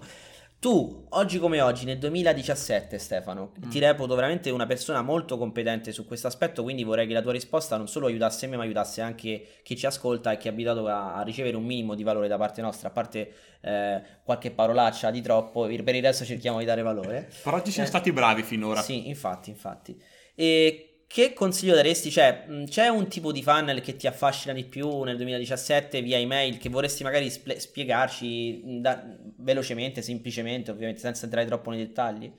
Tu, 0.61 1.07
oggi 1.09 1.39
come 1.39 1.59
oggi, 1.59 1.85
nel 1.85 1.97
2017, 1.97 2.99
Stefano, 2.99 3.51
mm. 3.65 3.69
ti 3.71 3.79
reputo 3.79 4.13
veramente 4.13 4.51
una 4.51 4.67
persona 4.67 5.01
molto 5.01 5.35
competente 5.35 5.91
su 5.91 6.05
questo 6.05 6.27
aspetto, 6.27 6.61
quindi 6.61 6.83
vorrei 6.83 7.07
che 7.07 7.13
la 7.13 7.23
tua 7.23 7.31
risposta 7.31 7.77
non 7.77 7.87
solo 7.87 8.05
aiutasse 8.05 8.45
me, 8.45 8.57
ma 8.57 8.61
aiutasse 8.61 9.01
anche 9.01 9.43
chi 9.63 9.75
ci 9.75 9.87
ascolta 9.87 10.31
e 10.31 10.37
chi 10.37 10.49
è 10.49 10.51
abituato 10.51 10.85
a, 10.85 11.15
a 11.15 11.23
ricevere 11.23 11.57
un 11.57 11.65
minimo 11.65 11.95
di 11.95 12.03
valore 12.03 12.27
da 12.27 12.37
parte 12.37 12.61
nostra, 12.61 12.89
a 12.89 12.91
parte 12.91 13.33
eh, 13.59 14.03
qualche 14.23 14.51
parolaccia 14.51 15.09
di 15.09 15.21
troppo, 15.21 15.65
per 15.65 15.95
il 15.95 16.03
resto 16.03 16.25
cerchiamo 16.25 16.59
di 16.59 16.65
dare 16.65 16.83
valore. 16.83 17.27
Però 17.41 17.59
ci 17.63 17.71
siamo 17.71 17.87
eh, 17.87 17.91
stati 17.91 18.11
bravi 18.11 18.43
finora. 18.43 18.83
Sì, 18.83 19.07
infatti, 19.07 19.49
infatti. 19.49 19.99
E 20.35 20.90
che 21.11 21.33
consiglio 21.33 21.75
daresti? 21.75 22.09
Cioè, 22.09 22.45
c'è 22.67 22.87
un 22.87 23.07
tipo 23.07 23.31
di 23.31 23.43
funnel 23.43 23.81
che 23.81 23.97
ti 23.97 24.07
affascina 24.07 24.53
di 24.53 24.63
più 24.63 25.03
nel 25.03 25.17
2017 25.17 26.01
via 26.01 26.17
email 26.17 26.57
che 26.57 26.69
vorresti 26.69 27.03
magari 27.03 27.29
sp- 27.29 27.57
spiegarci 27.57 28.79
da- 28.79 29.03
velocemente, 29.37 30.01
semplicemente, 30.01 30.71
ovviamente, 30.71 31.01
senza 31.01 31.25
entrare 31.25 31.45
troppo 31.47 31.69
nei 31.69 31.79
dettagli? 31.79 32.31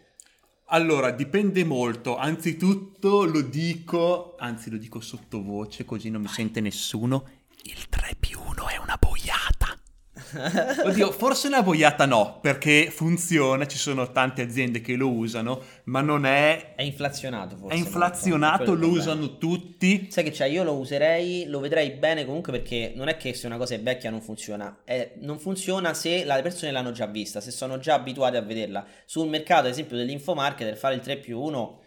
Allora, 0.67 1.11
dipende 1.11 1.64
molto. 1.64 2.17
Anzitutto 2.17 3.25
lo 3.25 3.43
dico, 3.43 4.37
anzi 4.38 4.71
lo 4.71 4.79
dico 4.79 5.00
sottovoce 5.00 5.85
così 5.85 6.09
non 6.09 6.23
mi 6.23 6.29
sente 6.29 6.61
nessuno. 6.61 7.29
Il 7.64 7.88
3 7.91 8.17
più 8.19 8.41
1 8.41 8.69
è 8.69 8.79
una 8.79 8.97
boiata. 8.99 9.62
Oddio, 10.85 11.12
forse 11.12 11.47
una 11.47 11.62
boiata 11.62 12.07
no, 12.07 12.39
perché 12.41 12.91
funziona, 12.91 13.67
ci 13.67 13.79
sono 13.79 14.11
tante 14.12 14.43
aziende 14.43 14.81
che 14.81 14.95
lo 14.95 15.11
usano, 15.11 15.61
ma 15.85 16.01
non 16.01 16.25
è... 16.27 16.75
È 16.75 16.83
inflazionato 16.83 17.57
forse. 17.57 17.77
È 17.77 17.79
inflazionato, 17.79 18.75
lo 18.75 18.89
usano 18.89 19.39
tutti. 19.39 20.09
Sai 20.11 20.25
che 20.25 20.31
c'è, 20.31 20.47
io 20.47 20.65
lo 20.65 20.75
userei, 20.75 21.47
lo 21.47 21.61
vedrei 21.61 21.91
bene 21.91 22.25
comunque 22.25 22.53
perché 22.53 22.93
non 22.95 23.09
è 23.09 23.17
che 23.17 23.35
se 23.35 23.47
una 23.47 23.57
cosa 23.57 23.75
è 23.75 23.81
vecchia 23.81 24.11
non 24.11 24.21
funziona, 24.21 24.81
è, 24.85 25.12
non 25.21 25.39
funziona 25.39 25.95
se 25.95 26.25
le 26.25 26.43
persone 26.43 26.73
l'hanno 26.73 26.93
già 26.93 27.07
vista, 27.07 27.41
se 27.41 27.51
sono 27.51 27.79
già 27.79 27.95
abituate 27.95 28.37
a 28.37 28.43
vederla. 28.43 28.85
Sul 29.05 29.29
mercato, 29.29 29.67
ad 29.67 29.73
esempio, 29.73 29.97
dell'infomarketer, 29.97 30.77
fare 30.77 30.95
il 30.95 31.01
3 31.01 31.19
più 31.19 31.41
1 31.41 31.81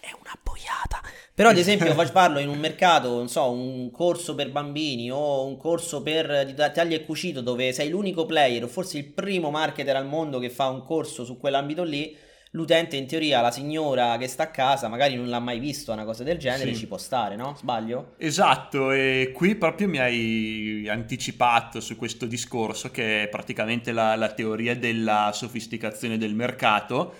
è 0.00 0.10
una 0.20 0.38
boiata. 0.42 0.95
Però, 1.36 1.50
ad 1.50 1.58
esempio, 1.58 1.92
farlo 2.10 2.38
in 2.38 2.48
un 2.48 2.58
mercato, 2.58 3.14
non 3.14 3.28
so, 3.28 3.50
un 3.50 3.90
corso 3.90 4.34
per 4.34 4.50
bambini 4.50 5.10
o 5.10 5.44
un 5.44 5.58
corso 5.58 6.02
per 6.02 6.46
di 6.46 6.54
taglio 6.54 6.96
e 6.96 7.04
cucito 7.04 7.42
dove 7.42 7.74
sei 7.74 7.90
l'unico 7.90 8.24
player 8.24 8.64
o 8.64 8.68
forse 8.68 8.96
il 8.96 9.04
primo 9.04 9.50
marketer 9.50 9.96
al 9.96 10.06
mondo 10.06 10.38
che 10.38 10.48
fa 10.48 10.68
un 10.68 10.82
corso 10.82 11.26
su 11.26 11.36
quell'ambito 11.36 11.84
lì. 11.84 12.16
L'utente, 12.52 12.96
in 12.96 13.06
teoria, 13.06 13.42
la 13.42 13.50
signora 13.50 14.16
che 14.16 14.28
sta 14.28 14.44
a 14.44 14.50
casa, 14.50 14.88
magari 14.88 15.14
non 15.14 15.28
l'ha 15.28 15.38
mai 15.38 15.58
visto 15.58 15.92
una 15.92 16.06
cosa 16.06 16.22
del 16.22 16.38
genere, 16.38 16.72
sì. 16.72 16.78
ci 16.78 16.86
può 16.86 16.96
stare, 16.96 17.36
no? 17.36 17.54
Sbaglio? 17.54 18.14
Esatto, 18.16 18.92
e 18.92 19.30
qui 19.34 19.56
proprio 19.56 19.88
mi 19.88 19.98
hai 19.98 20.88
anticipato 20.88 21.80
su 21.80 21.96
questo 21.96 22.24
discorso 22.24 22.90
che 22.90 23.24
è 23.24 23.28
praticamente 23.28 23.92
la, 23.92 24.16
la 24.16 24.32
teoria 24.32 24.74
della 24.74 25.32
sofisticazione 25.34 26.16
del 26.16 26.32
mercato. 26.32 27.12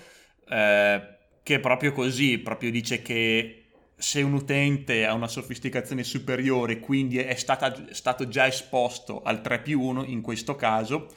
Eh, 0.49 1.15
che 1.43 1.55
è 1.55 1.59
proprio 1.59 1.91
così, 1.93 2.39
proprio 2.39 2.71
dice 2.71 3.03
che 3.03 3.66
se 3.99 4.21
un 4.21 4.33
utente 4.33 5.05
ha 5.07 5.13
una 5.13 5.27
sofisticazione 5.27 6.03
superiore, 6.03 6.79
quindi 6.79 7.17
è 7.17 7.33
stata, 7.33 7.87
stato 7.91 8.27
già 8.27 8.45
esposto 8.45 9.23
al 9.23 9.41
3 9.41 9.61
più 9.61 9.81
1 9.81 10.03
in 10.05 10.21
questo 10.21 10.55
caso, 10.55 11.07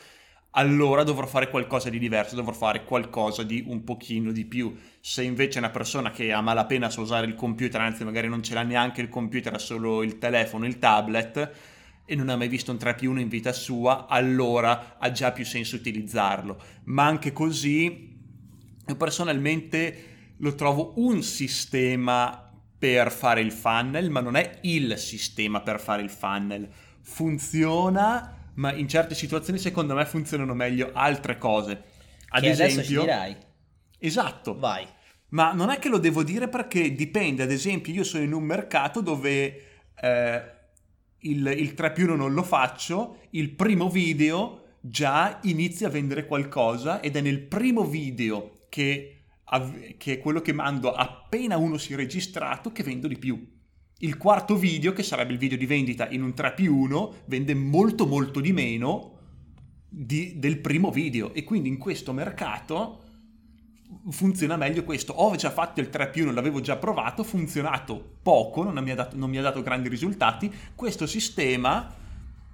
allora 0.53 1.05
dovrò 1.05 1.27
fare 1.27 1.51
qualcosa 1.51 1.91
di 1.91 1.99
diverso, 1.99 2.35
dovrò 2.35 2.53
fare 2.53 2.85
qualcosa 2.85 3.43
di 3.43 3.63
un 3.67 3.85
pochino 3.85 4.33
di 4.33 4.47
più. 4.47 4.75
Se 4.99 5.23
invece 5.23 5.59
è 5.59 5.63
una 5.63 5.71
persona 5.71 6.11
che 6.11 6.33
ha 6.33 6.41
malapena 6.41 6.89
sa 6.89 7.03
usare 7.03 7.27
il 7.27 7.35
computer, 7.35 7.83
anzi 7.83 8.03
magari 8.03 8.29
non 8.29 8.43
ce 8.43 8.55
l'ha 8.55 8.63
neanche 8.63 9.03
il 9.03 9.11
computer, 9.11 9.53
ha 9.53 9.59
solo 9.59 10.03
il 10.03 10.19
telefono, 10.19 10.65
il 10.65 10.79
tablet, 10.79 11.53
e 12.07 12.15
non 12.17 12.31
ha 12.31 12.37
mai 12.37 12.49
visto 12.49 12.73
un 12.73 12.79
3 12.79 12.95
più 12.95 13.11
1 13.11 13.21
in 13.21 13.29
vita 13.29 13.53
sua, 13.53 14.07
allora 14.07 14.97
ha 14.99 15.13
già 15.13 15.33
più 15.33 15.45
senso 15.45 15.77
utilizzarlo. 15.77 16.61
Ma 16.85 17.05
anche 17.05 17.33
così, 17.33 18.17
personalmente 18.97 20.05
lo 20.39 20.55
trovo 20.55 20.95
un 20.97 21.23
sistema 21.23 22.50
per 22.81 23.13
fare 23.13 23.43
il 23.43 23.53
funnel, 23.53 24.09
ma 24.09 24.21
non 24.21 24.37
è 24.37 24.59
il 24.63 24.97
sistema 24.97 25.61
per 25.61 25.79
fare 25.79 26.01
il 26.01 26.09
funnel. 26.09 26.67
Funziona, 27.03 28.51
ma 28.55 28.73
in 28.73 28.89
certe 28.89 29.15
situazioni 29.15 29.59
secondo 29.59 29.95
me 29.95 30.07
funzionano 30.07 30.55
meglio 30.55 30.91
altre 30.95 31.37
cose. 31.37 31.83
Ad 32.31 32.43
che 32.43 32.49
esempio, 32.49 32.83
ci 32.83 32.99
dirai. 32.99 33.37
Esatto. 33.99 34.59
Vai. 34.59 34.87
Ma 35.29 35.53
non 35.53 35.69
è 35.69 35.79
che 35.79 35.91
lo 35.91 35.99
devo 35.99 36.23
dire 36.23 36.49
perché 36.49 36.95
dipende, 36.95 37.43
ad 37.43 37.51
esempio 37.51 37.93
io 37.93 38.03
sono 38.03 38.25
in 38.25 38.33
un 38.33 38.45
mercato 38.45 39.03
dove 39.03 39.65
eh, 40.01 40.43
il, 41.19 41.47
il 41.47 41.75
3 41.75 41.93
più 41.93 42.05
1 42.07 42.17
non 42.17 42.33
lo 42.33 42.43
faccio, 42.43 43.19
il 43.31 43.51
primo 43.51 43.91
video 43.91 44.77
già 44.81 45.39
inizia 45.43 45.89
a 45.89 45.91
vendere 45.91 46.25
qualcosa 46.25 47.01
ed 47.01 47.15
è 47.15 47.21
nel 47.21 47.41
primo 47.41 47.85
video 47.85 48.63
che 48.71 49.20
che 49.97 50.13
è 50.13 50.19
quello 50.19 50.41
che 50.41 50.53
mando 50.53 50.93
appena 50.93 51.57
uno 51.57 51.77
si 51.77 51.93
è 51.93 51.97
registrato, 51.97 52.71
che 52.71 52.83
vendo 52.83 53.09
di 53.09 53.19
più. 53.19 53.59
Il 53.99 54.17
quarto 54.17 54.57
video, 54.57 54.93
che 54.93 55.03
sarebbe 55.03 55.33
il 55.33 55.39
video 55.39 55.59
di 55.59 55.67
vendita 55.67 56.09
in 56.09 56.23
un 56.23 56.33
3 56.33 56.55
più 56.55 56.77
1, 56.77 57.15
vende 57.27 57.55
molto 57.55 58.07
molto 58.07 58.41
di 58.41 58.53
meno 58.53 59.19
di, 59.89 60.39
del 60.39 60.59
primo 60.59 60.91
video 60.91 61.35
e 61.35 61.43
quindi 61.43 61.69
in 61.69 61.77
questo 61.77 62.13
mercato 62.13 63.03
funziona 64.09 64.57
meglio 64.57 64.85
questo. 64.85 65.13
Ho 65.13 65.35
già 65.35 65.51
fatto 65.51 65.81
il 65.81 65.91
3 65.91 66.11
più 66.11 66.25
1, 66.25 66.33
l'avevo 66.33 66.61
già 66.61 66.77
provato, 66.77 67.23
ha 67.23 67.25
funzionato 67.25 68.19
poco, 68.23 68.63
non 68.63 68.83
mi, 68.83 68.95
dato, 68.95 69.17
non 69.17 69.29
mi 69.29 69.39
ha 69.39 69.43
dato 69.43 69.63
grandi 69.63 69.89
risultati. 69.89 70.51
Questo 70.75 71.07
sistema 71.07 71.93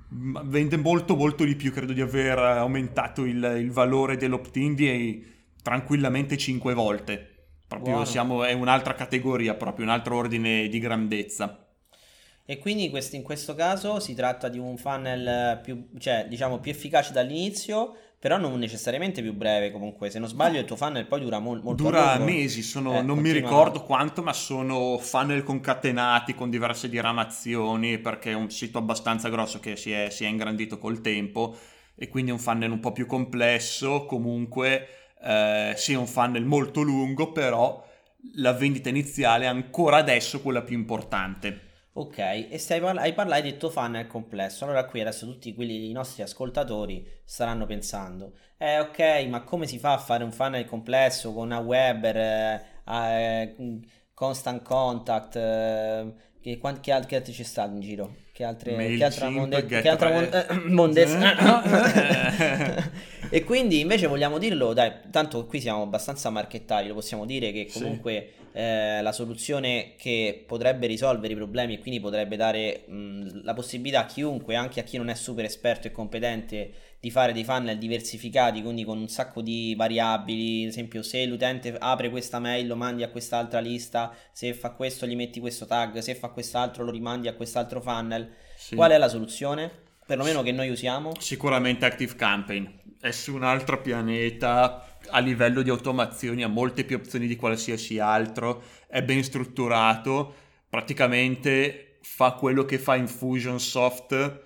vende 0.09 0.77
molto 0.77 1.15
molto 1.15 1.45
di 1.45 1.57
più, 1.57 1.73
credo 1.73 1.93
di 1.93 2.01
aver 2.01 2.39
aumentato 2.39 3.25
il, 3.25 3.57
il 3.59 3.71
valore 3.71 4.17
dell'opt-in 4.17 4.75
di 4.75 5.35
tranquillamente 5.67 6.37
5 6.37 6.75
volte. 6.75 7.49
Proprio 7.67 8.05
siamo, 8.05 8.45
è 8.45 8.53
un'altra 8.53 8.95
categoria, 8.95 9.55
proprio 9.55 9.85
un 9.85 9.91
altro 9.91 10.15
ordine 10.15 10.69
di 10.69 10.79
grandezza. 10.79 11.67
E 12.45 12.59
quindi 12.59 12.85
in 12.85 13.23
questo 13.25 13.57
caso 13.57 13.99
si 13.99 14.15
tratta 14.15 14.49
di 14.49 14.61
un 14.61 14.77
funnel 14.77 15.59
più, 15.65 15.89
cioè, 15.99 16.27
diciamo, 16.29 16.61
più 16.61 16.71
efficace 16.71 17.13
dall'inizio, 17.13 17.97
però 18.21 18.39
non 18.39 18.57
necessariamente 18.61 19.23
più 19.23 19.33
breve 19.33 19.73
comunque. 19.73 20.09
Se 20.09 20.21
non 20.21 20.29
sbaglio 20.29 20.61
il 20.61 20.67
tuo 20.67 20.77
funnel 20.77 21.09
poi 21.09 21.19
dura 21.19 21.41
mol- 21.41 21.61
molto 21.65 21.83
Dura 21.83 22.15
lungo. 22.15 22.31
mesi, 22.31 22.63
sono, 22.63 22.99
eh, 22.99 23.03
non 23.03 23.19
mi 23.19 23.33
ricordo 23.33 23.83
quanto, 23.83 24.23
ma 24.23 24.33
sono 24.33 24.99
funnel 24.99 25.43
concatenati 25.43 26.33
con 26.37 26.49
diverse 26.49 26.89
diramazioni 26.89 27.99
perché 27.99 28.31
è 28.31 28.35
un 28.35 28.51
sito 28.53 28.79
abbastanza 28.79 29.29
grosso 29.31 29.59
che 29.59 29.75
si 29.75 29.91
è, 29.91 30.11
si 30.11 30.23
è 30.23 30.29
ingrandito 30.29 30.79
col 30.79 31.01
tempo 31.01 31.57
e 31.97 32.07
quindi 32.07 32.31
è 32.31 32.35
un 32.35 32.39
funnel 32.39 32.71
un 32.71 32.79
po' 32.79 32.93
più 32.93 33.07
complesso 33.07 34.05
comunque 34.07 34.87
eh, 35.23 35.75
sia 35.77 35.99
un 35.99 36.07
funnel 36.07 36.45
molto 36.45 36.83
lungo, 36.83 37.33
però 37.33 37.85
la 38.35 38.53
vendita 38.53 38.89
iniziale 38.89 39.45
è 39.45 39.49
ancora 39.49 39.97
adesso 39.97 40.41
quella 40.41 40.63
più 40.63 40.77
importante. 40.77 41.63
Ok, 41.93 42.19
e 42.19 42.59
se 42.59 42.75
hai, 42.75 42.81
parla- 42.81 43.01
hai 43.01 43.15
parlato 43.15 43.43
di 43.43 43.57
tuo 43.57 43.71
funnel 43.71 44.07
complesso, 44.07 44.65
allora 44.65 44.85
qui 44.85 45.01
adesso 45.01 45.25
tutti 45.25 45.55
quelli, 45.55 45.89
i 45.89 45.93
nostri 45.93 46.23
ascoltatori 46.23 47.07
staranno 47.25 47.65
pensando, 47.65 48.35
eh 48.59 48.81
ok, 48.81 49.27
ma 49.31 49.43
come 49.45 49.67
si 49.67 49.79
fa 49.79 49.95
a 49.95 49.99
fare 49.99 50.23
un 50.23 50.31
funnel 50.31 50.67
complesso 50.67 51.33
con 51.33 51.47
una 51.47 51.59
Weber, 51.59 52.17
eh, 52.17 52.63
eh, 52.87 53.55
constant 54.13 54.63
contact, 54.63 55.37
eh, 55.37 56.13
che, 56.43 56.59
quanti, 56.59 56.81
che 56.81 56.93
altri 56.93 57.33
c'è 57.33 57.43
stato 57.43 57.73
in 57.73 57.81
giro? 57.81 58.15
Che 58.31 58.45
altre 58.45 58.77
che 58.77 59.03
altra 59.03 59.31
monde, 59.31 59.65
che 59.65 59.89
altra 59.89 60.11
monde, 60.11 60.47
mondes 60.69 61.17
e 63.31 63.45
quindi 63.45 63.81
invece 63.81 64.07
vogliamo 64.07 64.39
dirlo, 64.39 64.73
dai, 64.73 64.93
tanto 65.11 65.47
qui 65.47 65.61
siamo 65.61 65.83
abbastanza 65.83 66.31
marchettari, 66.31 66.89
lo 66.89 66.95
possiamo 66.95 67.25
dire 67.25 67.53
che 67.53 67.69
comunque 67.73 68.33
sì. 68.53 68.59
eh, 68.59 69.03
la 69.03 69.13
soluzione 69.13 69.95
che 69.97 70.45
potrebbe 70.47 70.87
risolvere 70.87 71.33
i 71.33 71.37
problemi 71.37 71.75
e 71.75 71.79
quindi 71.79 72.01
potrebbe 72.01 72.37
dare 72.37 72.85
mh, 72.87 73.43
la 73.43 73.55
possibilità 73.55 74.01
a 74.01 74.07
chiunque, 74.07 74.55
anche 74.55 74.81
a 74.81 74.83
chi 74.83 74.97
non 74.97 75.09
è 75.09 75.15
super 75.15 75.45
esperto 75.45 75.87
e 75.87 75.93
competente, 75.93 76.73
di 76.99 77.11
fare 77.11 77.33
dei 77.33 77.45
funnel 77.45 77.79
diversificati, 77.79 78.63
quindi 78.63 78.85
con 78.85 78.99
un 78.99 79.09
sacco 79.09 79.41
di 79.41 79.75
variabili, 79.77 80.65
ad 80.65 80.71
esempio 80.71 81.03
se 81.03 81.25
l'utente 81.27 81.77
apre 81.79 82.11
questa 82.11 82.39
mail 82.39 82.67
lo 82.67 82.75
mandi 82.75 83.03
a 83.03 83.11
quest'altra 83.11 83.61
lista, 83.61 84.13
se 84.33 84.55
fa 84.55 84.71
questo 84.71 85.07
gli 85.07 85.15
metti 85.15 85.39
questo 85.39 85.67
tag, 85.67 85.99
se 85.99 86.15
fa 86.15 86.29
quest'altro 86.29 86.85
lo 86.85 86.91
rimandi 86.91 87.29
a 87.29 87.35
quest'altro 87.35 87.81
funnel. 87.81 88.29
Sì. 88.57 88.75
Qual 88.75 88.91
è 88.91 88.99
la 88.99 89.09
soluzione? 89.09 89.71
Perlomeno 90.07 90.43
che 90.43 90.53
noi 90.53 90.69
usiamo? 90.69 91.13
Sicuramente 91.19 91.85
Active 91.85 92.15
Campaign. 92.15 92.67
È 93.01 93.11
su 93.11 93.35
un 93.35 93.43
altro 93.43 93.81
pianeta 93.81 94.99
a 95.09 95.19
livello 95.21 95.63
di 95.63 95.71
automazioni, 95.71 96.43
ha 96.43 96.49
molte 96.49 96.85
più 96.85 96.97
opzioni 96.97 97.27
di 97.27 97.37
qualsiasi 97.37 97.99
altro, 97.99 98.63
è 98.89 99.03
ben 99.03 99.23
strutturato, 99.23 100.35
praticamente 100.69 101.99
fa 102.03 102.33
quello 102.33 102.65
che 102.65 102.79
fa 102.79 102.97
Infusionsoft 102.97 104.45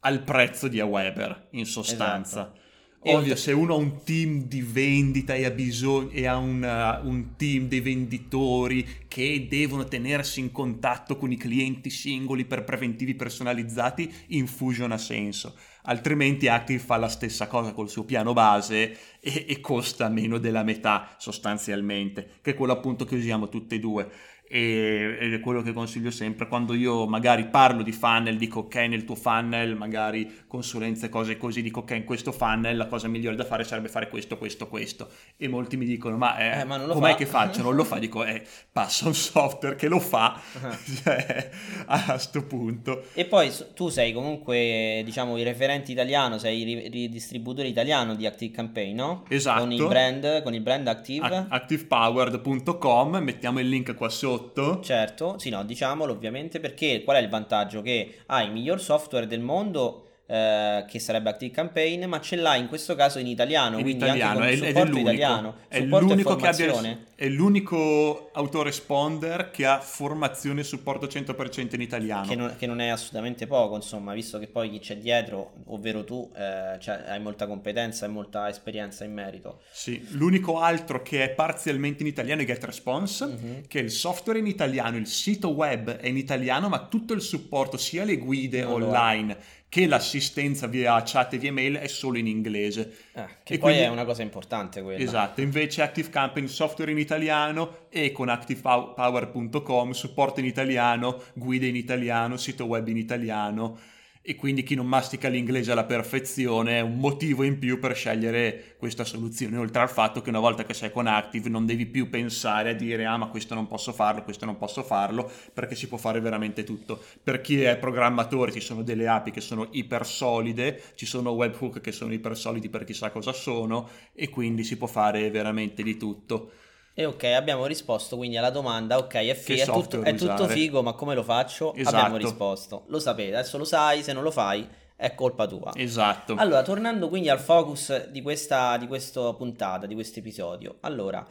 al 0.00 0.22
prezzo 0.22 0.68
di 0.68 0.80
Aweber, 0.80 1.48
in 1.52 1.66
sostanza. 1.66 2.52
Esatto. 2.52 2.66
Ovvio, 3.00 3.36
se 3.36 3.52
uno 3.52 3.74
ha 3.74 3.76
un 3.76 4.02
team 4.02 4.42
di 4.42 4.60
vendita 4.60 5.34
e 5.34 5.44
ha 5.44 5.50
bisogno 5.50 6.10
e 6.10 6.26
ha 6.26 6.36
una, 6.36 7.00
un 7.04 7.36
team 7.36 7.68
di 7.68 7.80
venditori 7.80 8.86
che 9.06 9.46
devono 9.48 9.84
tenersi 9.84 10.40
in 10.40 10.50
contatto 10.50 11.16
con 11.16 11.30
i 11.30 11.36
clienti 11.36 11.90
singoli 11.90 12.44
per 12.44 12.64
preventivi 12.64 13.14
personalizzati, 13.14 14.12
Infusion 14.28 14.90
ha 14.90 14.98
senso. 14.98 15.56
Altrimenti 15.88 16.48
Active 16.48 16.78
fa 16.78 16.98
la 16.98 17.08
stessa 17.08 17.46
cosa 17.46 17.72
col 17.72 17.88
suo 17.88 18.04
piano 18.04 18.34
base 18.34 19.18
e, 19.20 19.46
e 19.48 19.60
costa 19.60 20.08
meno 20.10 20.36
della 20.36 20.62
metà 20.62 21.14
sostanzialmente, 21.16 22.28
che 22.42 22.50
è 22.50 22.54
quello 22.54 22.74
appunto 22.74 23.06
che 23.06 23.14
usiamo 23.14 23.48
tutte 23.48 23.76
e 23.76 23.78
due 23.78 24.10
e, 24.48 25.18
ed 25.20 25.34
è 25.34 25.40
quello 25.40 25.62
che 25.62 25.72
consiglio 25.72 26.10
sempre. 26.10 26.48
Quando 26.48 26.72
io 26.74 27.06
magari 27.06 27.44
parlo 27.46 27.82
di 27.82 27.92
funnel 27.92 28.36
dico 28.36 28.60
ok 28.60 28.74
nel 28.76 29.04
tuo 29.04 29.14
funnel 29.14 29.76
magari 29.76 30.44
consulenze 30.46 31.08
cose 31.08 31.36
così 31.36 31.60
dico 31.62 31.80
ok 31.80 31.90
in 31.90 32.04
questo 32.04 32.32
funnel 32.32 32.76
la 32.76 32.86
cosa 32.86 33.08
migliore 33.08 33.36
da 33.36 33.44
fare 33.44 33.64
sarebbe 33.64 33.88
fare 33.88 34.08
questo 34.08 34.38
questo 34.38 34.66
questo 34.68 35.08
e 35.36 35.48
molti 35.48 35.76
mi 35.76 35.84
dicono 35.84 36.16
ma, 36.16 36.38
eh, 36.38 36.60
eh, 36.60 36.64
ma 36.64 36.78
com'è 36.78 37.10
fa. 37.10 37.16
che 37.16 37.26
faccio? 37.26 37.62
Non 37.62 37.74
lo 37.74 37.84
fa 37.84 37.98
dico 37.98 38.24
eh 38.24 38.42
passa 38.72 39.06
un 39.06 39.14
software 39.14 39.76
che 39.76 39.88
lo 39.88 40.00
fa 40.00 40.40
uh-huh. 40.52 40.70
cioè, 41.02 41.50
a 41.86 42.18
sto 42.18 42.44
punto. 42.44 43.04
E 43.12 43.26
poi 43.26 43.52
tu 43.74 43.88
sei 43.88 44.12
comunque 44.12 45.02
diciamo 45.04 45.36
il 45.36 45.44
referente 45.44 45.92
italiano 45.92 46.38
sei 46.38 46.62
il 46.62 46.90
ridistributore 46.90 47.68
italiano 47.68 48.14
di 48.14 48.26
Active 48.26 48.54
Campaign 48.54 48.96
no? 48.96 49.24
esatto 49.28 49.60
con 49.60 49.72
il 49.72 49.86
brand, 49.86 50.42
con 50.42 50.54
il 50.54 50.60
brand 50.60 50.86
Active? 50.86 51.26
A- 51.26 51.46
activepowered.com 51.50 53.16
mettiamo 53.18 53.60
il 53.60 53.68
link 53.68 53.94
qua 53.94 54.08
sotto 54.08 54.37
prodotto. 54.38 54.80
Certo, 54.82 55.38
sì, 55.38 55.50
no, 55.50 55.64
diciamolo 55.64 56.12
ovviamente 56.12 56.60
perché 56.60 57.02
qual 57.04 57.16
è 57.16 57.20
il 57.20 57.28
vantaggio? 57.28 57.82
Che 57.82 58.20
hai 58.26 58.46
il 58.46 58.52
miglior 58.52 58.80
software 58.80 59.26
del 59.26 59.40
mondo 59.40 60.07
eh, 60.30 60.84
che 60.86 60.98
sarebbe 60.98 61.30
Active 61.30 61.52
Campaign, 61.52 62.04
ma 62.04 62.20
ce 62.20 62.36
l'ha 62.36 62.54
in 62.56 62.68
questo 62.68 62.94
caso 62.94 63.18
in 63.18 63.26
italiano, 63.26 63.78
in 63.78 63.82
quindi 63.82 64.04
italiano, 64.04 64.40
anche 64.40 64.58
con 64.58 64.66
è, 64.66 64.68
supporto 64.68 64.96
è 64.96 65.00
italiano, 65.00 65.54
è 65.68 65.80
l'unico 65.80 66.36
che 66.36 66.46
abbia 66.46 67.06
è 67.18 67.28
l'unico 67.28 68.30
autoresponder 68.32 69.50
che 69.50 69.66
ha 69.66 69.80
formazione 69.80 70.60
e 70.60 70.62
supporto 70.62 71.06
100% 71.06 71.74
in 71.74 71.80
italiano. 71.80 72.28
Che 72.28 72.36
non, 72.36 72.54
che 72.56 72.66
non, 72.66 72.80
è 72.80 72.86
assolutamente 72.86 73.48
poco, 73.48 73.74
insomma, 73.74 74.12
visto 74.12 74.38
che 74.38 74.46
poi 74.46 74.70
chi 74.70 74.78
c'è 74.78 74.98
dietro, 74.98 75.54
ovvero 75.64 76.04
tu, 76.04 76.30
eh, 76.36 76.76
cioè, 76.78 77.06
hai 77.08 77.18
molta 77.18 77.48
competenza 77.48 78.06
e 78.06 78.08
molta 78.08 78.48
esperienza 78.48 79.04
in 79.04 79.14
merito. 79.14 79.62
Sì, 79.72 80.06
l'unico 80.10 80.60
altro 80.60 81.02
che 81.02 81.24
è 81.24 81.30
parzialmente 81.30 82.04
in 82.04 82.08
italiano 82.08 82.42
è 82.42 82.44
GetResponse, 82.44 83.26
mm-hmm. 83.26 83.60
che 83.66 83.80
è 83.80 83.82
il 83.82 83.90
software 83.90 84.38
in 84.38 84.46
italiano, 84.46 84.96
il 84.96 85.08
sito 85.08 85.48
web 85.48 85.90
è 85.96 86.06
in 86.06 86.18
italiano, 86.18 86.68
ma 86.68 86.86
tutto 86.86 87.14
il 87.14 87.20
supporto, 87.20 87.76
sia 87.76 88.04
le 88.04 88.18
guide 88.18 88.62
non 88.62 88.82
online 88.82 89.36
che 89.68 89.86
l'assistenza 89.86 90.66
via 90.66 91.02
chat 91.04 91.34
e 91.34 91.38
via 91.38 91.52
mail 91.52 91.76
è 91.76 91.88
solo 91.88 92.18
in 92.18 92.26
inglese. 92.26 92.96
Eh, 93.12 93.26
che 93.42 93.54
e 93.54 93.58
poi 93.58 93.72
quindi, 93.72 93.80
è 93.80 93.88
una 93.88 94.04
cosa 94.04 94.22
importante 94.22 94.82
quella. 94.82 95.02
Esatto, 95.02 95.40
invece 95.40 95.82
Active 95.82 96.08
Campaign 96.08 96.46
software 96.46 96.90
in 96.90 96.98
italiano 96.98 97.86
e 97.90 98.12
con 98.12 98.28
activepower.com 98.28 99.90
supporto 99.92 100.40
in 100.40 100.46
italiano, 100.46 101.22
guide 101.34 101.66
in 101.66 101.76
italiano, 101.76 102.36
sito 102.36 102.64
web 102.64 102.88
in 102.88 102.96
italiano 102.96 103.96
e 104.28 104.36
quindi 104.36 104.62
chi 104.62 104.74
non 104.74 104.86
mastica 104.86 105.30
l'inglese 105.30 105.72
alla 105.72 105.86
perfezione 105.86 106.76
è 106.76 106.80
un 106.82 106.98
motivo 106.98 107.44
in 107.44 107.58
più 107.58 107.78
per 107.78 107.96
scegliere 107.96 108.74
questa 108.76 109.02
soluzione, 109.02 109.56
oltre 109.56 109.80
al 109.80 109.88
fatto 109.88 110.20
che 110.20 110.28
una 110.28 110.38
volta 110.38 110.66
che 110.66 110.74
sei 110.74 110.92
con 110.92 111.06
Active 111.06 111.48
non 111.48 111.64
devi 111.64 111.86
più 111.86 112.10
pensare 112.10 112.68
a 112.68 112.74
dire 112.74 113.06
ah 113.06 113.16
ma 113.16 113.28
questo 113.28 113.54
non 113.54 113.66
posso 113.66 113.90
farlo, 113.94 114.24
questo 114.24 114.44
non 114.44 114.58
posso 114.58 114.82
farlo, 114.82 115.32
perché 115.54 115.74
si 115.74 115.88
può 115.88 115.96
fare 115.96 116.20
veramente 116.20 116.62
tutto. 116.62 117.02
Per 117.22 117.40
chi 117.40 117.62
è 117.62 117.78
programmatore 117.78 118.52
ci 118.52 118.60
sono 118.60 118.82
delle 118.82 119.08
api 119.08 119.30
che 119.30 119.40
sono 119.40 119.68
iper 119.70 120.04
solide, 120.04 120.78
ci 120.94 121.06
sono 121.06 121.30
webhook 121.30 121.80
che 121.80 121.90
sono 121.90 122.12
iper 122.12 122.36
solidi 122.36 122.68
per 122.68 122.84
chissà 122.84 123.10
cosa 123.10 123.32
sono 123.32 123.88
e 124.12 124.28
quindi 124.28 124.62
si 124.62 124.76
può 124.76 124.88
fare 124.88 125.30
veramente 125.30 125.82
di 125.82 125.96
tutto. 125.96 126.50
E 126.98 127.04
ok, 127.04 127.22
abbiamo 127.26 127.64
risposto 127.66 128.16
quindi 128.16 128.38
alla 128.38 128.50
domanda, 128.50 128.98
ok, 128.98 129.14
è, 129.14 129.34
fi- 129.34 129.58
è, 129.58 129.64
tutto, 129.64 130.02
è 130.02 130.16
tutto, 130.16 130.48
figo, 130.48 130.82
ma 130.82 130.94
come 130.94 131.14
lo 131.14 131.22
faccio? 131.22 131.72
Esatto. 131.74 131.94
Abbiamo 131.94 132.16
risposto. 132.16 132.86
Lo 132.88 132.98
sapete, 132.98 133.36
adesso 133.36 133.56
lo 133.56 133.64
sai, 133.64 134.02
se 134.02 134.12
non 134.12 134.24
lo 134.24 134.32
fai 134.32 134.66
è 134.96 135.14
colpa 135.14 135.46
tua. 135.46 135.70
Esatto. 135.76 136.34
Allora, 136.34 136.62
tornando 136.62 137.08
quindi 137.08 137.28
al 137.28 137.38
focus 137.38 138.08
di 138.08 138.20
questa, 138.20 138.76
di 138.78 138.88
questa 138.88 139.32
puntata, 139.34 139.86
di 139.86 139.94
questo 139.94 140.18
episodio. 140.18 140.78
Allora, 140.80 141.24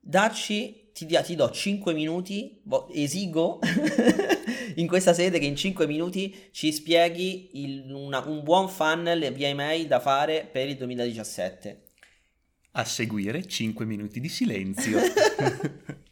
dacci, 0.00 0.90
ti, 0.92 1.06
ti 1.06 1.36
do 1.36 1.48
5 1.48 1.92
minuti, 1.92 2.60
esigo 2.92 3.60
in 4.74 4.88
questa 4.88 5.12
sede 5.12 5.38
che 5.38 5.46
in 5.46 5.54
5 5.54 5.86
minuti 5.86 6.48
ci 6.50 6.72
spieghi 6.72 7.62
il, 7.62 7.92
una, 7.94 8.24
un 8.26 8.42
buon 8.42 8.68
funnel 8.68 9.32
via 9.32 9.46
email 9.46 9.86
da 9.86 10.00
fare 10.00 10.48
per 10.50 10.66
il 10.66 10.74
2017. 10.74 11.91
A 12.74 12.84
seguire 12.84 13.46
5 13.46 13.84
minuti 13.84 14.18
di 14.18 14.28
silenzio. 14.30 14.98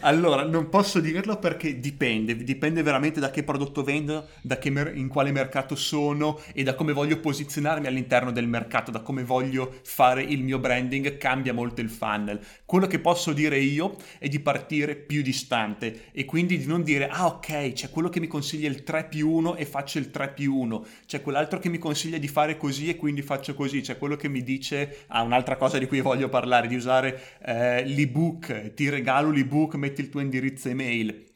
allora, 0.00 0.44
non 0.44 0.68
posso 0.68 1.00
dirlo 1.00 1.38
perché 1.38 1.80
dipende, 1.80 2.36
dipende 2.36 2.82
veramente 2.82 3.18
da 3.18 3.30
che 3.30 3.42
prodotto 3.42 3.82
vendo, 3.82 4.28
da 4.42 4.58
che 4.58 4.68
mer- 4.68 4.94
in 4.94 5.08
quale 5.08 5.32
mercato 5.32 5.74
sono 5.74 6.38
e 6.52 6.62
da 6.62 6.74
come 6.74 6.92
voglio 6.92 7.18
posizionarmi 7.18 7.86
all'interno 7.86 8.30
del 8.30 8.46
mercato, 8.46 8.90
da 8.90 9.00
come 9.00 9.24
voglio 9.24 9.80
fare 9.82 10.22
il 10.22 10.42
mio 10.42 10.58
branding, 10.58 11.16
cambia 11.16 11.54
molto 11.54 11.80
il 11.80 11.88
funnel. 11.88 12.40
Quello 12.66 12.86
che 12.86 12.98
posso 12.98 13.32
dire 13.32 13.58
io 13.58 13.96
è 14.18 14.28
di 14.28 14.38
partire 14.40 14.96
più 14.96 15.22
distante 15.22 16.10
e 16.12 16.26
quindi 16.26 16.58
di 16.58 16.66
non 16.66 16.82
dire, 16.82 17.08
ah 17.08 17.26
ok, 17.26 17.72
c'è 17.72 17.88
quello 17.88 18.10
che 18.10 18.20
mi 18.20 18.26
consiglia 18.26 18.68
il 18.68 18.82
3 18.82 19.06
più 19.06 19.30
1 19.30 19.56
e 19.56 19.64
faccio 19.64 19.98
il 19.98 20.10
3 20.10 20.32
più 20.32 20.54
1, 20.54 20.86
c'è 21.06 21.22
quell'altro 21.22 21.58
che 21.58 21.70
mi 21.70 21.78
consiglia 21.78 22.18
di 22.18 22.28
fare 22.28 22.58
così 22.58 22.88
e 22.90 22.96
quindi 22.96 23.22
faccio 23.22 23.54
così, 23.54 23.80
c'è 23.80 23.96
quello 23.96 24.16
che 24.16 24.28
mi 24.28 24.42
dice, 24.42 25.04
ah 25.08 25.22
un'altra 25.22 25.56
cosa 25.56 25.78
di 25.78 25.86
cui 25.86 26.00
voglio 26.02 26.28
parlare, 26.28 26.68
di 26.68 26.76
usare 26.76 27.38
eh, 27.44 27.84
l'ebook, 27.86 28.74
ti 28.74 28.90
regalo 28.90 29.30
l'ebook, 29.30 29.46
metti 29.76 30.00
il 30.00 30.08
tuo 30.08 30.20
indirizzo 30.20 30.68
email. 30.68 31.26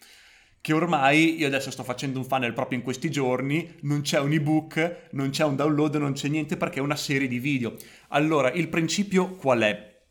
Che 0.61 0.73
ormai 0.73 1.39
io 1.39 1.47
adesso 1.49 1.71
sto 1.71 1.83
facendo 1.83 2.19
un 2.19 2.25
funnel 2.25 2.53
proprio 2.53 2.79
in 2.79 2.85
questi 2.85 3.11
giorni, 3.11 3.75
non 3.81 4.03
c'è 4.03 4.21
un 4.21 4.33
ebook, 4.33 5.09
non 5.13 5.31
c'è 5.31 5.45
un 5.45 5.57
download, 5.57 5.97
non 5.97 6.13
c'è 6.13 6.29
niente 6.29 6.57
perché 6.57 6.79
è 6.79 6.83
una 6.83 6.97
serie 6.97 7.27
di 7.27 7.41
video. 7.41 7.75
Allora, 8.09 8.53
il 8.53 8.69
principio 8.69 9.35
qual 9.35 9.63
è? 9.63 10.03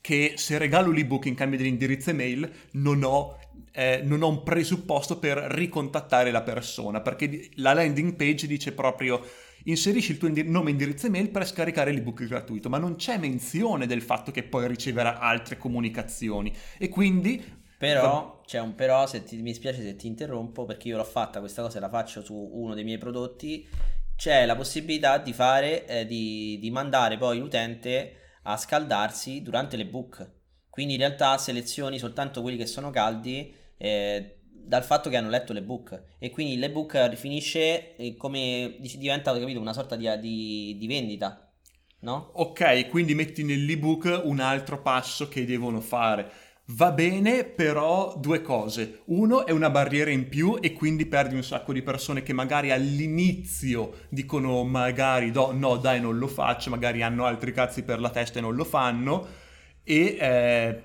Che 0.00 0.34
se 0.36 0.58
regalo 0.58 0.90
l'ebook 0.90 1.24
in 1.24 1.34
cambio 1.34 1.58
dell'indirizzo 1.58 2.10
email 2.10 2.50
non 2.72 3.02
ho 3.02 3.38
eh, 3.72 4.00
non 4.02 4.22
ho 4.22 4.28
un 4.28 4.42
presupposto 4.42 5.18
per 5.18 5.36
ricontattare 5.36 6.30
la 6.30 6.40
persona, 6.40 7.02
perché 7.02 7.50
la 7.56 7.74
landing 7.74 8.14
page 8.14 8.46
dice 8.46 8.72
proprio 8.72 9.22
inserisci 9.66 10.12
il 10.12 10.18
tuo 10.18 10.28
indi- 10.28 10.48
nome 10.48 10.68
e 10.68 10.72
indirizzo 10.72 11.06
email 11.06 11.30
per 11.30 11.46
scaricare 11.46 11.92
l'ebook 11.92 12.24
gratuito, 12.24 12.68
ma 12.68 12.78
non 12.78 12.96
c'è 12.96 13.18
menzione 13.18 13.86
del 13.86 14.02
fatto 14.02 14.30
che 14.30 14.42
poi 14.42 14.66
riceverà 14.66 15.18
altre 15.18 15.56
comunicazioni 15.56 16.52
e 16.78 16.88
quindi... 16.88 17.64
Però, 17.78 18.40
c'è 18.46 18.58
un 18.58 18.74
però, 18.74 19.06
se 19.06 19.22
ti, 19.22 19.36
mi 19.42 19.52
spiace 19.52 19.82
se 19.82 19.96
ti 19.96 20.06
interrompo, 20.06 20.64
perché 20.64 20.88
io 20.88 20.96
l'ho 20.96 21.04
fatta, 21.04 21.40
questa 21.40 21.60
cosa 21.60 21.78
la 21.78 21.90
faccio 21.90 22.24
su 22.24 22.34
uno 22.34 22.72
dei 22.72 22.84
miei 22.84 22.96
prodotti, 22.96 23.68
c'è 24.16 24.46
la 24.46 24.56
possibilità 24.56 25.18
di 25.18 25.34
fare, 25.34 25.86
eh, 25.86 26.06
di, 26.06 26.58
di 26.58 26.70
mandare 26.70 27.18
poi 27.18 27.38
l'utente 27.38 28.12
a 28.44 28.56
scaldarsi 28.56 29.42
durante 29.42 29.76
l'ebook. 29.76 30.30
Quindi 30.70 30.94
in 30.94 31.00
realtà 31.00 31.36
selezioni 31.36 31.98
soltanto 31.98 32.40
quelli 32.40 32.56
che 32.56 32.66
sono 32.66 32.90
caldi 32.90 33.52
eh, 33.76 34.35
dal 34.66 34.84
fatto 34.84 35.08
che 35.08 35.16
hanno 35.16 35.30
letto 35.30 35.52
l'ebook 35.52 36.02
e 36.18 36.30
quindi 36.30 36.56
l'ebook 36.56 37.14
finisce 37.14 37.94
come 38.16 38.76
diventa 38.80 39.32
capito, 39.38 39.60
una 39.60 39.72
sorta 39.72 39.96
di, 39.96 40.08
di, 40.20 40.76
di 40.78 40.86
vendita. 40.86 41.40
No? 42.00 42.30
Ok, 42.34 42.88
quindi 42.88 43.14
metti 43.14 43.42
nell'ebook 43.42 44.22
un 44.24 44.40
altro 44.40 44.80
passo 44.82 45.28
che 45.28 45.44
devono 45.44 45.80
fare. 45.80 46.30
Va 46.70 46.90
bene, 46.90 47.44
però 47.44 48.16
due 48.18 48.42
cose. 48.42 49.02
Uno 49.06 49.46
è 49.46 49.52
una 49.52 49.70
barriera 49.70 50.10
in 50.10 50.28
più 50.28 50.58
e 50.60 50.72
quindi 50.72 51.06
perdi 51.06 51.36
un 51.36 51.44
sacco 51.44 51.72
di 51.72 51.82
persone 51.82 52.22
che 52.22 52.32
magari 52.32 52.72
all'inizio 52.72 54.06
dicono 54.08 54.64
magari 54.64 55.30
do, 55.30 55.52
no 55.52 55.76
dai 55.76 56.00
non 56.00 56.18
lo 56.18 56.26
faccio, 56.26 56.70
magari 56.70 57.02
hanno 57.02 57.24
altri 57.24 57.52
cazzi 57.52 57.84
per 57.84 58.00
la 58.00 58.10
testa 58.10 58.40
e 58.40 58.42
non 58.42 58.56
lo 58.56 58.64
fanno 58.64 59.26
e 59.84 60.16
eh, 60.18 60.82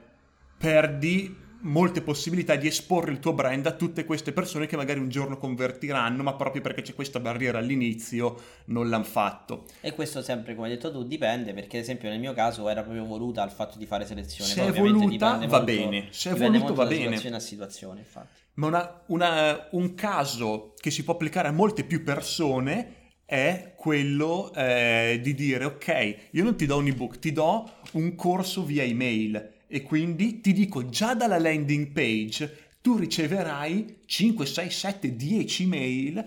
perdi 0.58 1.36
molte 1.62 2.02
possibilità 2.02 2.56
di 2.56 2.68
esporre 2.68 3.12
il 3.12 3.20
tuo 3.20 3.34
brand 3.34 3.66
a 3.66 3.72
tutte 3.72 4.06
queste 4.06 4.32
persone 4.32 4.68
che 4.68 4.76
magari 4.76 5.00
un 5.00 5.10
giorno 5.10 5.38
convertiranno, 5.38 6.24
ma 6.24 6.36
proprio 6.36 6.62
perché 6.62 6.82
c'è 6.82 6.94
questa 6.94 7.20
barriera 7.20 7.60
all'inizio 7.60 8.40
non 8.66 8.90
l'hanno 8.90 9.04
fatto. 9.04 9.66
E 9.82 9.94
questo 9.94 10.22
sempre, 10.22 10.56
come 10.56 10.68
hai 10.68 10.74
detto 10.76 10.92
tu, 10.92 11.04
dipende, 11.04 11.54
perché 11.54 11.78
ad 11.78 11.84
esempio 11.84 12.10
nel 12.10 12.20
mio 12.20 12.34
caso 12.34 12.70
era 12.70 12.82
proprio 12.82 13.06
voluta 13.06 13.42
al 13.42 13.52
fatto 13.52 13.78
di 13.78 13.86
fare 13.86 14.06
selezione. 14.06 14.50
Se 14.50 14.66
è 14.66 14.72
voluta 14.72 15.32
va 15.32 15.38
molto, 15.38 15.64
bene, 15.64 16.08
se 16.12 16.32
è 16.32 16.34
voluto 16.36 16.74
va 16.74 16.86
bene. 16.86 17.04
situazione 17.04 17.36
a 17.36 17.40
situazione, 17.40 18.00
infatti. 18.00 18.40
Ma 18.54 18.68
una, 18.68 19.02
una, 19.08 19.68
un 19.72 19.94
caso 19.96 20.74
che 20.78 20.92
si 20.92 21.04
può 21.04 21.14
applicare 21.14 21.48
a 21.48 21.52
molte 21.52 21.84
più 21.84 22.04
persone 22.04 23.00
è 23.32 23.76
quello 23.78 24.54
eh, 24.54 25.22
di 25.24 25.34
dire 25.34 25.64
ok, 25.64 26.16
io 26.32 26.44
non 26.44 26.58
ti 26.58 26.66
do 26.66 26.76
un 26.76 26.88
ebook, 26.88 27.18
ti 27.18 27.32
do 27.32 27.78
un 27.94 28.14
corso 28.16 28.66
via 28.66 28.84
email 28.84 29.52
e 29.68 29.84
quindi 29.84 30.42
ti 30.42 30.52
dico 30.52 30.90
già 30.90 31.14
dalla 31.14 31.40
landing 31.40 31.92
page 31.94 32.72
tu 32.82 32.98
riceverai 32.98 34.00
5, 34.06 34.46
6, 34.46 34.70
7, 34.70 35.16
10 35.16 35.66
mail 35.66 36.26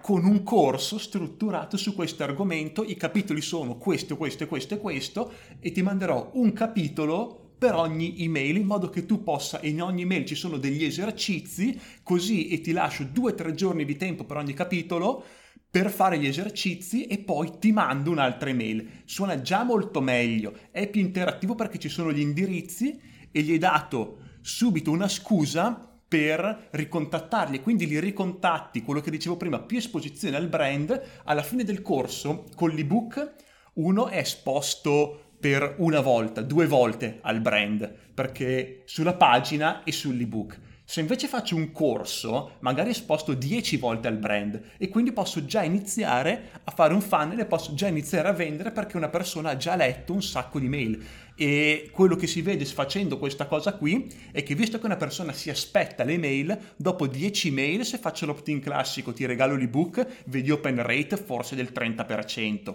con 0.00 0.24
un 0.26 0.44
corso 0.44 0.96
strutturato 0.98 1.76
su 1.76 1.92
questo 1.96 2.22
argomento, 2.22 2.84
i 2.84 2.94
capitoli 2.94 3.40
sono 3.40 3.76
questo, 3.76 4.16
questo, 4.16 4.46
questo 4.46 4.74
e 4.74 4.78
questo 4.78 5.32
e 5.58 5.72
ti 5.72 5.82
manderò 5.82 6.30
un 6.34 6.52
capitolo 6.52 7.54
per 7.58 7.74
ogni 7.74 8.14
email 8.22 8.58
in 8.58 8.66
modo 8.66 8.90
che 8.90 9.06
tu 9.06 9.24
possa, 9.24 9.58
in 9.62 9.82
ogni 9.82 10.02
email 10.02 10.24
ci 10.24 10.36
sono 10.36 10.56
degli 10.56 10.84
esercizi, 10.84 11.76
così 12.04 12.46
e 12.46 12.60
ti 12.60 12.70
lascio 12.70 13.02
2-3 13.02 13.54
giorni 13.54 13.84
di 13.84 13.96
tempo 13.96 14.22
per 14.22 14.36
ogni 14.36 14.54
capitolo 14.54 15.24
per 15.70 15.90
fare 15.90 16.18
gli 16.18 16.26
esercizi 16.26 17.06
e 17.06 17.18
poi 17.18 17.58
ti 17.58 17.72
mando 17.72 18.10
un'altra 18.10 18.48
email. 18.48 19.02
Suona 19.04 19.40
già 19.40 19.62
molto 19.64 20.00
meglio, 20.00 20.54
è 20.70 20.88
più 20.88 21.00
interattivo 21.00 21.54
perché 21.54 21.78
ci 21.78 21.88
sono 21.88 22.12
gli 22.12 22.20
indirizzi 22.20 23.00
e 23.30 23.42
gli 23.42 23.52
hai 23.52 23.58
dato 23.58 24.18
subito 24.40 24.90
una 24.90 25.08
scusa 25.08 25.84
per 26.08 26.68
ricontattarli, 26.70 27.60
quindi 27.60 27.86
li 27.86 28.00
ricontatti, 28.00 28.80
quello 28.80 29.00
che 29.00 29.10
dicevo 29.10 29.36
prima, 29.36 29.60
più 29.60 29.76
esposizione 29.76 30.36
al 30.36 30.48
brand, 30.48 31.00
alla 31.24 31.42
fine 31.42 31.64
del 31.64 31.82
corso 31.82 32.46
con 32.54 32.70
l'ebook 32.70 33.34
uno 33.74 34.08
è 34.08 34.16
esposto 34.16 35.32
per 35.38 35.76
una 35.78 36.00
volta, 36.00 36.40
due 36.40 36.66
volte 36.66 37.18
al 37.22 37.40
brand, 37.40 37.92
perché 38.14 38.82
sulla 38.86 39.14
pagina 39.14 39.84
e 39.84 39.92
sull'ebook 39.92 40.60
se 40.90 41.00
invece 41.00 41.28
faccio 41.28 41.54
un 41.54 41.70
corso, 41.70 42.52
magari 42.60 42.88
esposto 42.88 43.34
10 43.34 43.76
volte 43.76 44.08
al 44.08 44.16
brand 44.16 44.58
e 44.78 44.88
quindi 44.88 45.12
posso 45.12 45.44
già 45.44 45.62
iniziare 45.62 46.48
a 46.64 46.70
fare 46.70 46.94
un 46.94 47.02
funnel 47.02 47.40
e 47.40 47.44
posso 47.44 47.74
già 47.74 47.88
iniziare 47.88 48.26
a 48.26 48.32
vendere 48.32 48.70
perché 48.70 48.96
una 48.96 49.10
persona 49.10 49.50
ha 49.50 49.56
già 49.58 49.76
letto 49.76 50.14
un 50.14 50.22
sacco 50.22 50.58
di 50.58 50.66
mail. 50.66 51.04
E 51.36 51.90
quello 51.92 52.16
che 52.16 52.26
si 52.26 52.40
vede 52.40 52.64
facendo 52.64 53.18
questa 53.18 53.44
cosa 53.44 53.74
qui 53.74 54.10
è 54.32 54.42
che 54.42 54.54
visto 54.54 54.78
che 54.78 54.86
una 54.86 54.96
persona 54.96 55.34
si 55.34 55.50
aspetta 55.50 56.04
le 56.04 56.16
mail, 56.16 56.58
dopo 56.74 57.06
10 57.06 57.50
mail, 57.50 57.84
se 57.84 57.98
faccio 57.98 58.24
l'opt-in 58.24 58.60
classico, 58.60 59.12
ti 59.12 59.26
regalo 59.26 59.56
l'ebook, 59.56 60.24
vedi 60.24 60.50
open 60.50 60.82
rate 60.82 61.18
forse 61.18 61.54
del 61.54 61.68
30%. 61.70 62.74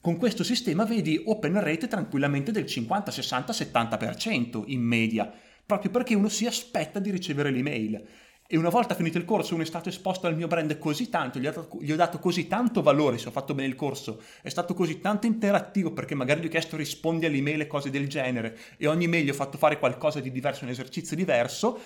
Con 0.00 0.16
questo 0.16 0.42
sistema 0.42 0.86
vedi 0.86 1.20
open 1.22 1.60
rate 1.60 1.86
tranquillamente 1.86 2.50
del 2.50 2.64
50, 2.64 3.10
60, 3.10 3.52
70% 3.52 4.62
in 4.68 4.80
media 4.80 5.30
proprio 5.64 5.90
perché 5.90 6.14
uno 6.14 6.28
si 6.28 6.46
aspetta 6.46 6.98
di 6.98 7.10
ricevere 7.10 7.50
l'email. 7.50 8.06
E 8.46 8.58
una 8.58 8.68
volta 8.68 8.94
finito 8.94 9.16
il 9.16 9.24
corso 9.24 9.54
uno 9.54 9.62
è 9.62 9.66
stato 9.66 9.88
esposto 9.88 10.26
al 10.26 10.36
mio 10.36 10.46
brand 10.46 10.76
così 10.76 11.08
tanto, 11.08 11.38
gli 11.38 11.46
ho, 11.46 11.52
dato, 11.52 11.78
gli 11.80 11.90
ho 11.90 11.96
dato 11.96 12.18
così 12.18 12.48
tanto 12.48 12.82
valore 12.82 13.16
se 13.16 13.28
ho 13.28 13.30
fatto 13.30 13.54
bene 13.54 13.68
il 13.68 13.74
corso, 13.74 14.20
è 14.42 14.50
stato 14.50 14.74
così 14.74 15.00
tanto 15.00 15.26
interattivo 15.26 15.92
perché 15.92 16.14
magari 16.14 16.42
gli 16.42 16.46
ho 16.46 16.50
chiesto 16.50 16.76
rispondi 16.76 17.24
all'email 17.24 17.62
e 17.62 17.66
cose 17.66 17.88
del 17.88 18.08
genere 18.08 18.58
e 18.76 18.86
ogni 18.86 19.08
mail 19.08 19.24
gli 19.24 19.30
ho 19.30 19.34
fatto 19.34 19.56
fare 19.56 19.78
qualcosa 19.78 20.20
di 20.20 20.30
diverso, 20.30 20.64
un 20.64 20.70
esercizio 20.70 21.16
diverso, 21.16 21.80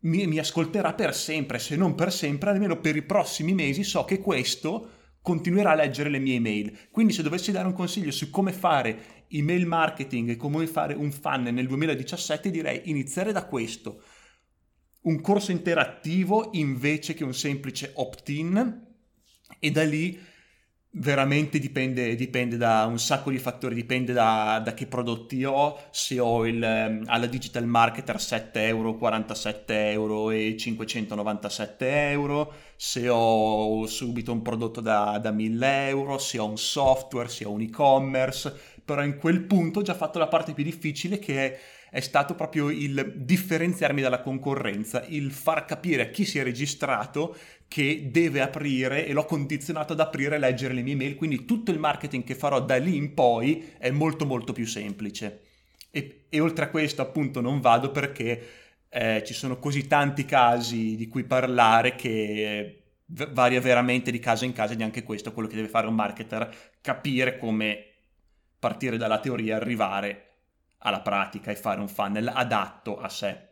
mi, 0.00 0.26
mi 0.26 0.38
ascolterà 0.38 0.94
per 0.94 1.14
sempre, 1.14 1.60
se 1.60 1.76
non 1.76 1.94
per 1.94 2.12
sempre, 2.12 2.50
almeno 2.50 2.80
per 2.80 2.96
i 2.96 3.02
prossimi 3.02 3.54
mesi 3.54 3.84
so 3.84 4.04
che 4.04 4.20
questo 4.20 4.90
continuerà 5.22 5.72
a 5.72 5.74
leggere 5.74 6.08
le 6.08 6.18
mie 6.18 6.36
email. 6.36 6.88
Quindi 6.90 7.12
se 7.12 7.22
dovessi 7.22 7.52
dare 7.52 7.66
un 7.66 7.74
consiglio 7.74 8.10
su 8.10 8.30
come 8.30 8.52
fare 8.52 9.17
email 9.30 9.66
marketing 9.66 10.30
e 10.30 10.36
come 10.36 10.66
fare 10.66 10.94
un 10.94 11.10
funnel 11.10 11.54
nel 11.54 11.66
2017 11.66 12.50
direi 12.50 12.82
iniziare 12.84 13.32
da 13.32 13.46
questo. 13.46 14.02
Un 15.02 15.20
corso 15.20 15.50
interattivo 15.50 16.50
invece 16.52 17.14
che 17.14 17.24
un 17.24 17.34
semplice 17.34 17.92
opt-in 17.94 18.86
e 19.58 19.70
da 19.70 19.84
lì 19.84 20.18
veramente 20.90 21.58
dipende, 21.58 22.14
dipende, 22.14 22.56
da 22.56 22.86
un 22.86 22.98
sacco 22.98 23.30
di 23.30 23.38
fattori, 23.38 23.74
dipende 23.74 24.12
da, 24.12 24.60
da 24.64 24.74
che 24.74 24.86
prodotti 24.86 25.44
ho, 25.44 25.78
se 25.90 26.18
ho 26.18 26.46
il, 26.46 26.62
ehm, 26.62 27.04
alla 27.06 27.26
digital 27.26 27.66
marketer 27.66 28.20
7 28.20 28.66
euro, 28.66 28.96
47 28.96 29.90
euro 29.90 30.30
e 30.30 30.56
597 30.56 32.10
euro, 32.10 32.52
se 32.76 33.08
ho 33.08 33.86
subito 33.86 34.32
un 34.32 34.42
prodotto 34.42 34.80
da, 34.80 35.18
da 35.18 35.30
1000 35.30 35.88
euro, 35.88 36.18
se 36.18 36.38
ho 36.38 36.48
un 36.48 36.58
software, 36.58 37.28
se 37.28 37.44
ho 37.44 37.52
un 37.52 37.60
e-commerce, 37.60 38.76
però 38.88 39.04
in 39.04 39.18
quel 39.18 39.42
punto 39.42 39.80
ho 39.80 39.82
già 39.82 39.92
fatto 39.92 40.18
la 40.18 40.28
parte 40.28 40.54
più 40.54 40.64
difficile 40.64 41.18
che 41.18 41.44
è 41.44 41.58
è 41.90 42.00
stato 42.00 42.34
proprio 42.34 42.70
il 42.70 43.14
differenziarmi 43.16 44.00
dalla 44.00 44.20
concorrenza, 44.20 45.04
il 45.08 45.30
far 45.30 45.64
capire 45.64 46.02
a 46.02 46.10
chi 46.10 46.24
si 46.24 46.38
è 46.38 46.42
registrato 46.42 47.36
che 47.66 48.08
deve 48.10 48.40
aprire 48.40 49.06
e 49.06 49.12
l'ho 49.12 49.24
condizionato 49.24 49.94
ad 49.94 50.00
aprire 50.00 50.36
e 50.36 50.38
leggere 50.38 50.74
le 50.74 50.82
mie 50.82 50.96
mail, 50.96 51.16
quindi 51.16 51.44
tutto 51.44 51.70
il 51.70 51.78
marketing 51.78 52.24
che 52.24 52.34
farò 52.34 52.60
da 52.60 52.76
lì 52.76 52.96
in 52.96 53.14
poi 53.14 53.72
è 53.78 53.90
molto 53.90 54.26
molto 54.26 54.52
più 54.52 54.66
semplice. 54.66 55.44
E, 55.90 56.26
e 56.28 56.40
oltre 56.40 56.66
a 56.66 56.70
questo 56.70 57.00
appunto 57.00 57.40
non 57.40 57.60
vado 57.60 57.90
perché 57.90 58.46
eh, 58.90 59.22
ci 59.24 59.32
sono 59.32 59.58
così 59.58 59.86
tanti 59.86 60.24
casi 60.24 60.96
di 60.96 61.08
cui 61.08 61.24
parlare 61.24 61.94
che 61.94 62.82
varia 63.06 63.60
veramente 63.60 64.10
di 64.10 64.18
caso 64.18 64.44
in 64.44 64.52
caso 64.52 64.74
ed 64.74 64.80
è 64.80 64.84
anche 64.84 65.02
questo 65.02 65.32
quello 65.32 65.48
che 65.48 65.56
deve 65.56 65.68
fare 65.68 65.86
un 65.86 65.94
marketer, 65.94 66.54
capire 66.82 67.38
come 67.38 67.87
partire 68.58 68.96
dalla 68.96 69.20
teoria 69.20 69.54
e 69.54 69.60
arrivare 69.60 70.22
alla 70.78 71.00
pratica 71.00 71.50
e 71.50 71.56
fare 71.56 71.80
un 71.80 71.88
funnel 71.88 72.28
adatto 72.28 72.98
a 72.98 73.08
sé. 73.08 73.46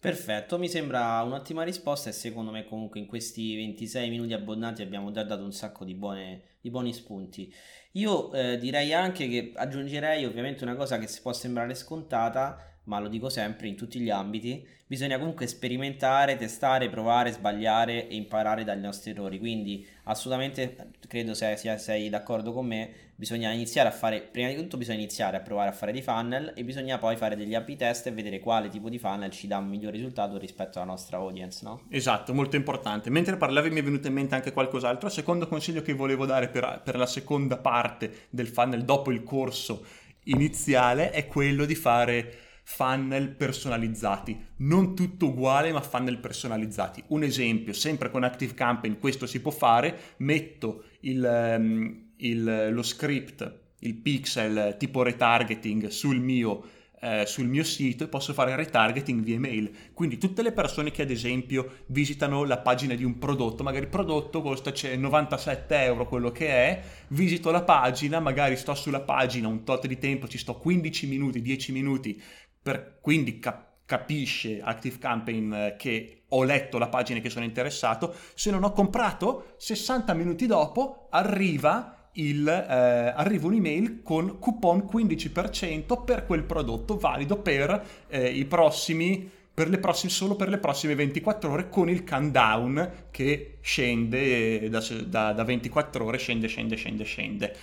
Perfetto, 0.00 0.58
mi 0.58 0.68
sembra 0.68 1.20
un'ottima 1.22 1.62
risposta 1.62 2.08
e 2.08 2.14
secondo 2.14 2.50
me 2.50 2.64
comunque 2.64 2.98
in 2.98 3.06
questi 3.06 3.54
26 3.54 4.08
minuti 4.08 4.32
abbondanti 4.32 4.80
abbiamo 4.80 5.10
già 5.10 5.24
dato 5.24 5.44
un 5.44 5.52
sacco 5.52 5.84
di, 5.84 5.94
buone, 5.94 6.56
di 6.62 6.70
buoni 6.70 6.94
spunti. 6.94 7.52
Io 7.92 8.32
eh, 8.32 8.56
direi 8.56 8.94
anche 8.94 9.28
che 9.28 9.52
aggiungerei 9.54 10.24
ovviamente 10.24 10.64
una 10.64 10.74
cosa 10.74 10.98
che 10.98 11.06
si 11.06 11.20
può 11.20 11.34
sembrare 11.34 11.74
scontata, 11.74 12.78
ma 12.90 12.98
lo 12.98 13.06
dico 13.06 13.28
sempre 13.28 13.68
in 13.68 13.76
tutti 13.76 14.00
gli 14.00 14.10
ambiti, 14.10 14.66
bisogna 14.84 15.16
comunque 15.16 15.46
sperimentare, 15.46 16.34
testare, 16.34 16.88
provare, 16.90 17.30
sbagliare 17.30 18.08
e 18.08 18.16
imparare 18.16 18.64
dagli 18.64 18.80
nostri 18.80 19.12
errori. 19.12 19.38
Quindi 19.38 19.86
assolutamente 20.04 20.90
credo 21.06 21.32
se, 21.32 21.56
se 21.56 21.78
sei 21.78 22.08
d'accordo 22.08 22.52
con 22.52 22.66
me, 22.66 22.90
bisogna 23.14 23.52
iniziare 23.52 23.88
a 23.88 23.92
fare, 23.92 24.22
prima 24.22 24.48
di 24.48 24.56
tutto 24.56 24.76
bisogna 24.76 24.98
iniziare 24.98 25.36
a 25.36 25.40
provare 25.40 25.68
a 25.68 25.72
fare 25.72 25.92
dei 25.92 26.02
funnel 26.02 26.52
e 26.56 26.64
bisogna 26.64 26.98
poi 26.98 27.14
fare 27.14 27.36
degli 27.36 27.54
A-B 27.54 27.76
test 27.76 28.08
e 28.08 28.10
vedere 28.10 28.40
quale 28.40 28.68
tipo 28.68 28.88
di 28.88 28.98
funnel 28.98 29.30
ci 29.30 29.46
dà 29.46 29.58
un 29.58 29.68
miglior 29.68 29.92
risultato 29.92 30.36
rispetto 30.36 30.80
alla 30.80 30.90
nostra 30.90 31.18
audience, 31.18 31.60
no? 31.62 31.82
Esatto, 31.90 32.34
molto 32.34 32.56
importante. 32.56 33.08
Mentre 33.08 33.36
parlavi 33.36 33.70
mi 33.70 33.78
è 33.78 33.84
venuto 33.84 34.08
in 34.08 34.14
mente 34.14 34.34
anche 34.34 34.52
qualcos'altro. 34.52 35.08
Secondo 35.08 35.46
consiglio 35.46 35.82
che 35.82 35.92
volevo 35.92 36.26
dare 36.26 36.48
per, 36.48 36.80
per 36.82 36.96
la 36.96 37.06
seconda 37.06 37.56
parte 37.56 38.26
del 38.30 38.48
funnel 38.48 38.82
dopo 38.82 39.12
il 39.12 39.22
corso 39.22 39.86
iniziale 40.24 41.10
è 41.10 41.28
quello 41.28 41.64
di 41.64 41.76
fare 41.76 42.48
funnel 42.62 43.30
personalizzati, 43.30 44.38
non 44.58 44.94
tutto 44.94 45.26
uguale 45.26 45.72
ma 45.72 45.80
funnel 45.80 46.18
personalizzati. 46.18 47.02
Un 47.08 47.22
esempio, 47.22 47.72
sempre 47.72 48.10
con 48.10 48.24
Active 48.24 48.54
Campaign 48.54 48.94
questo 48.98 49.26
si 49.26 49.40
può 49.40 49.50
fare, 49.50 50.14
metto 50.18 50.84
il, 51.00 51.56
um, 51.58 52.12
il, 52.16 52.68
lo 52.70 52.82
script, 52.82 53.58
il 53.80 53.94
pixel 53.94 54.76
tipo 54.78 55.02
retargeting 55.02 55.88
sul 55.88 56.20
mio, 56.20 56.62
eh, 57.00 57.24
sul 57.26 57.46
mio 57.46 57.64
sito 57.64 58.04
e 58.04 58.08
posso 58.08 58.32
fare 58.32 58.54
retargeting 58.54 59.22
via 59.22 59.36
email. 59.36 59.70
Quindi 59.94 60.18
tutte 60.18 60.42
le 60.42 60.52
persone 60.52 60.90
che 60.90 61.02
ad 61.02 61.10
esempio 61.10 61.84
visitano 61.86 62.44
la 62.44 62.58
pagina 62.58 62.94
di 62.94 63.04
un 63.04 63.18
prodotto, 63.18 63.62
magari 63.62 63.84
il 63.84 63.90
prodotto 63.90 64.42
costa 64.42 64.72
97 64.96 65.82
euro 65.82 66.06
quello 66.06 66.30
che 66.30 66.48
è, 66.48 66.82
visito 67.08 67.50
la 67.50 67.62
pagina, 67.62 68.20
magari 68.20 68.56
sto 68.56 68.74
sulla 68.74 69.00
pagina 69.00 69.48
un 69.48 69.64
tot 69.64 69.86
di 69.86 69.98
tempo, 69.98 70.28
ci 70.28 70.38
sto 70.38 70.56
15 70.56 71.06
minuti, 71.06 71.42
10 71.42 71.72
minuti 71.72 72.22
per, 72.62 72.98
quindi 73.00 73.38
cap- 73.38 73.68
capisce 73.84 74.60
ActiveCampaign 74.62 75.52
eh, 75.52 75.76
che 75.76 76.22
ho 76.28 76.44
letto 76.44 76.78
la 76.78 76.88
pagina 76.88 77.18
e 77.18 77.22
che 77.22 77.30
sono 77.30 77.44
interessato. 77.44 78.14
Se 78.34 78.50
non 78.50 78.62
ho 78.62 78.72
comprato, 78.72 79.54
60 79.56 80.14
minuti 80.14 80.46
dopo 80.46 81.08
arriva 81.10 82.08
il, 82.14 82.46
eh, 82.46 83.12
arriva 83.16 83.46
un'email 83.46 84.02
con 84.02 84.38
coupon 84.38 84.88
15% 84.90 86.04
per 86.04 86.26
quel 86.26 86.44
prodotto 86.44 86.96
valido 86.96 87.38
per 87.38 87.84
eh, 88.08 88.30
i 88.30 88.44
prossimi 88.44 89.38
per 89.52 89.68
le 89.68 89.78
prossime, 89.78 90.10
solo 90.10 90.36
per 90.36 90.48
le 90.48 90.56
prossime 90.56 90.94
24 90.94 91.50
ore 91.50 91.68
con 91.68 91.90
il 91.90 92.02
countdown 92.02 93.08
che 93.10 93.58
scende 93.60 94.70
da, 94.70 94.82
da, 95.04 95.32
da 95.32 95.44
24 95.44 96.02
ore, 96.02 96.16
scende, 96.16 96.46
scende, 96.46 96.76
scende, 96.76 97.04
scende. 97.04 97.56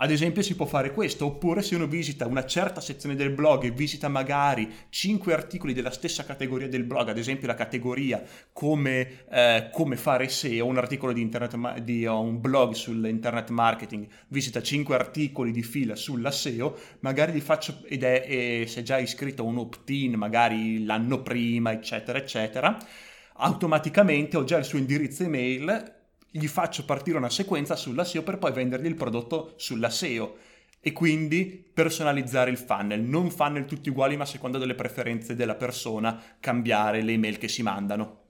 Ad 0.00 0.12
esempio 0.12 0.42
si 0.42 0.54
può 0.54 0.64
fare 0.64 0.92
questo, 0.92 1.26
oppure 1.26 1.60
se 1.60 1.74
uno 1.74 1.88
visita 1.88 2.24
una 2.24 2.44
certa 2.44 2.80
sezione 2.80 3.16
del 3.16 3.30
blog 3.30 3.64
e 3.64 3.72
visita 3.72 4.06
magari 4.06 4.72
5 4.90 5.32
articoli 5.32 5.72
della 5.72 5.90
stessa 5.90 6.24
categoria 6.24 6.68
del 6.68 6.84
blog, 6.84 7.08
ad 7.08 7.18
esempio 7.18 7.48
la 7.48 7.56
categoria 7.56 8.22
come, 8.52 9.24
eh, 9.28 9.70
come 9.72 9.96
fare 9.96 10.28
SEO, 10.28 10.66
un 10.66 10.78
articolo 10.78 11.12
di, 11.12 11.20
internet, 11.20 11.80
di 11.80 12.04
un 12.04 12.40
blog 12.40 12.74
sull'internet 12.74 13.50
marketing, 13.50 14.06
visita 14.28 14.62
5 14.62 14.94
articoli 14.94 15.50
di 15.50 15.64
fila 15.64 15.96
sulla 15.96 16.30
SEO, 16.30 16.78
magari 17.00 17.32
gli 17.32 17.40
faccio, 17.40 17.82
ed 17.84 18.04
è, 18.04 18.24
e 18.24 18.66
se 18.68 18.80
è 18.80 18.82
già 18.84 18.98
iscritto 18.98 19.42
a 19.42 19.46
un 19.46 19.58
opt-in, 19.58 20.14
magari 20.14 20.84
l'anno 20.84 21.22
prima, 21.22 21.72
eccetera, 21.72 22.18
eccetera, 22.18 22.78
automaticamente 23.32 24.36
ho 24.36 24.44
già 24.44 24.58
il 24.58 24.64
suo 24.64 24.78
indirizzo 24.78 25.24
email 25.24 25.96
gli 26.30 26.46
faccio 26.46 26.84
partire 26.84 27.16
una 27.16 27.30
sequenza 27.30 27.76
sulla 27.76 28.04
SEO 28.04 28.22
per 28.22 28.38
poi 28.38 28.52
vendergli 28.52 28.86
il 28.86 28.94
prodotto 28.94 29.54
sulla 29.56 29.90
SEO 29.90 30.36
e 30.80 30.92
quindi 30.92 31.70
personalizzare 31.72 32.50
il 32.50 32.58
funnel, 32.58 33.00
non 33.00 33.30
funnel 33.30 33.64
tutti 33.64 33.88
uguali 33.88 34.16
ma 34.16 34.22
a 34.22 34.26
seconda 34.26 34.58
delle 34.58 34.74
preferenze 34.74 35.34
della 35.34 35.54
persona 35.54 36.20
cambiare 36.38 37.02
le 37.02 37.12
email 37.12 37.38
che 37.38 37.48
si 37.48 37.62
mandano. 37.62 38.26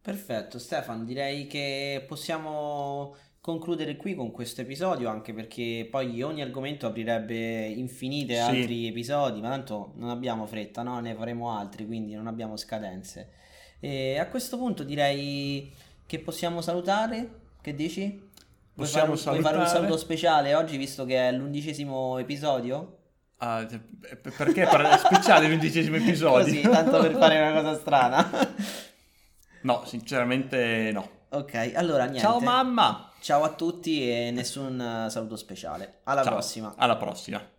Perfetto 0.00 0.58
Stefano, 0.58 1.04
direi 1.04 1.46
che 1.46 2.04
possiamo 2.06 3.14
concludere 3.40 3.96
qui 3.96 4.14
con 4.14 4.30
questo 4.30 4.60
episodio 4.60 5.08
anche 5.08 5.32
perché 5.32 5.86
poi 5.90 6.22
ogni 6.22 6.42
argomento 6.42 6.86
aprirebbe 6.86 7.66
infinite 7.66 8.34
sì. 8.34 8.40
altri 8.40 8.88
episodi 8.88 9.40
ma 9.40 9.48
tanto 9.48 9.92
non 9.96 10.10
abbiamo 10.10 10.46
fretta, 10.46 10.82
no? 10.82 11.00
ne 11.00 11.14
faremo 11.14 11.50
altri 11.56 11.86
quindi 11.86 12.14
non 12.14 12.26
abbiamo 12.26 12.56
scadenze. 12.56 13.32
E 13.80 14.18
a 14.18 14.26
questo 14.28 14.58
punto 14.58 14.82
direi 14.82 15.72
che 16.08 16.18
possiamo 16.20 16.62
salutare? 16.62 17.40
Che 17.60 17.74
dici? 17.74 18.30
Possiamo 18.74 19.08
vuoi 19.08 19.18
fare, 19.18 19.36
un, 19.36 19.40
vuoi 19.40 19.52
fare 19.52 19.62
un 19.62 19.66
saluto 19.66 19.98
speciale 19.98 20.54
oggi 20.54 20.78
visto 20.78 21.04
che 21.04 21.28
è 21.28 21.32
l'undicesimo 21.32 22.16
episodio? 22.16 22.96
Ah, 23.36 23.66
perché 24.36 24.66
per 24.66 25.00
speciale 25.04 25.48
l'undicesimo 25.48 25.96
episodio? 26.00 26.44
Così, 26.44 26.62
tanto 26.62 26.98
per 27.00 27.14
fare 27.14 27.38
una 27.38 27.60
cosa 27.60 27.78
strana. 27.78 28.30
no, 29.62 29.82
sinceramente 29.84 30.90
no. 30.94 31.10
Ok, 31.28 31.72
allora 31.74 32.04
niente. 32.04 32.20
Ciao 32.20 32.40
mamma! 32.40 33.12
Ciao 33.20 33.42
a 33.42 33.52
tutti 33.52 34.10
e 34.10 34.30
nessun 34.30 35.08
saluto 35.10 35.36
speciale. 35.36 36.00
Alla 36.04 36.22
Ciao, 36.22 36.32
prossima. 36.32 36.74
Alla 36.78 36.96
prossima. 36.96 37.56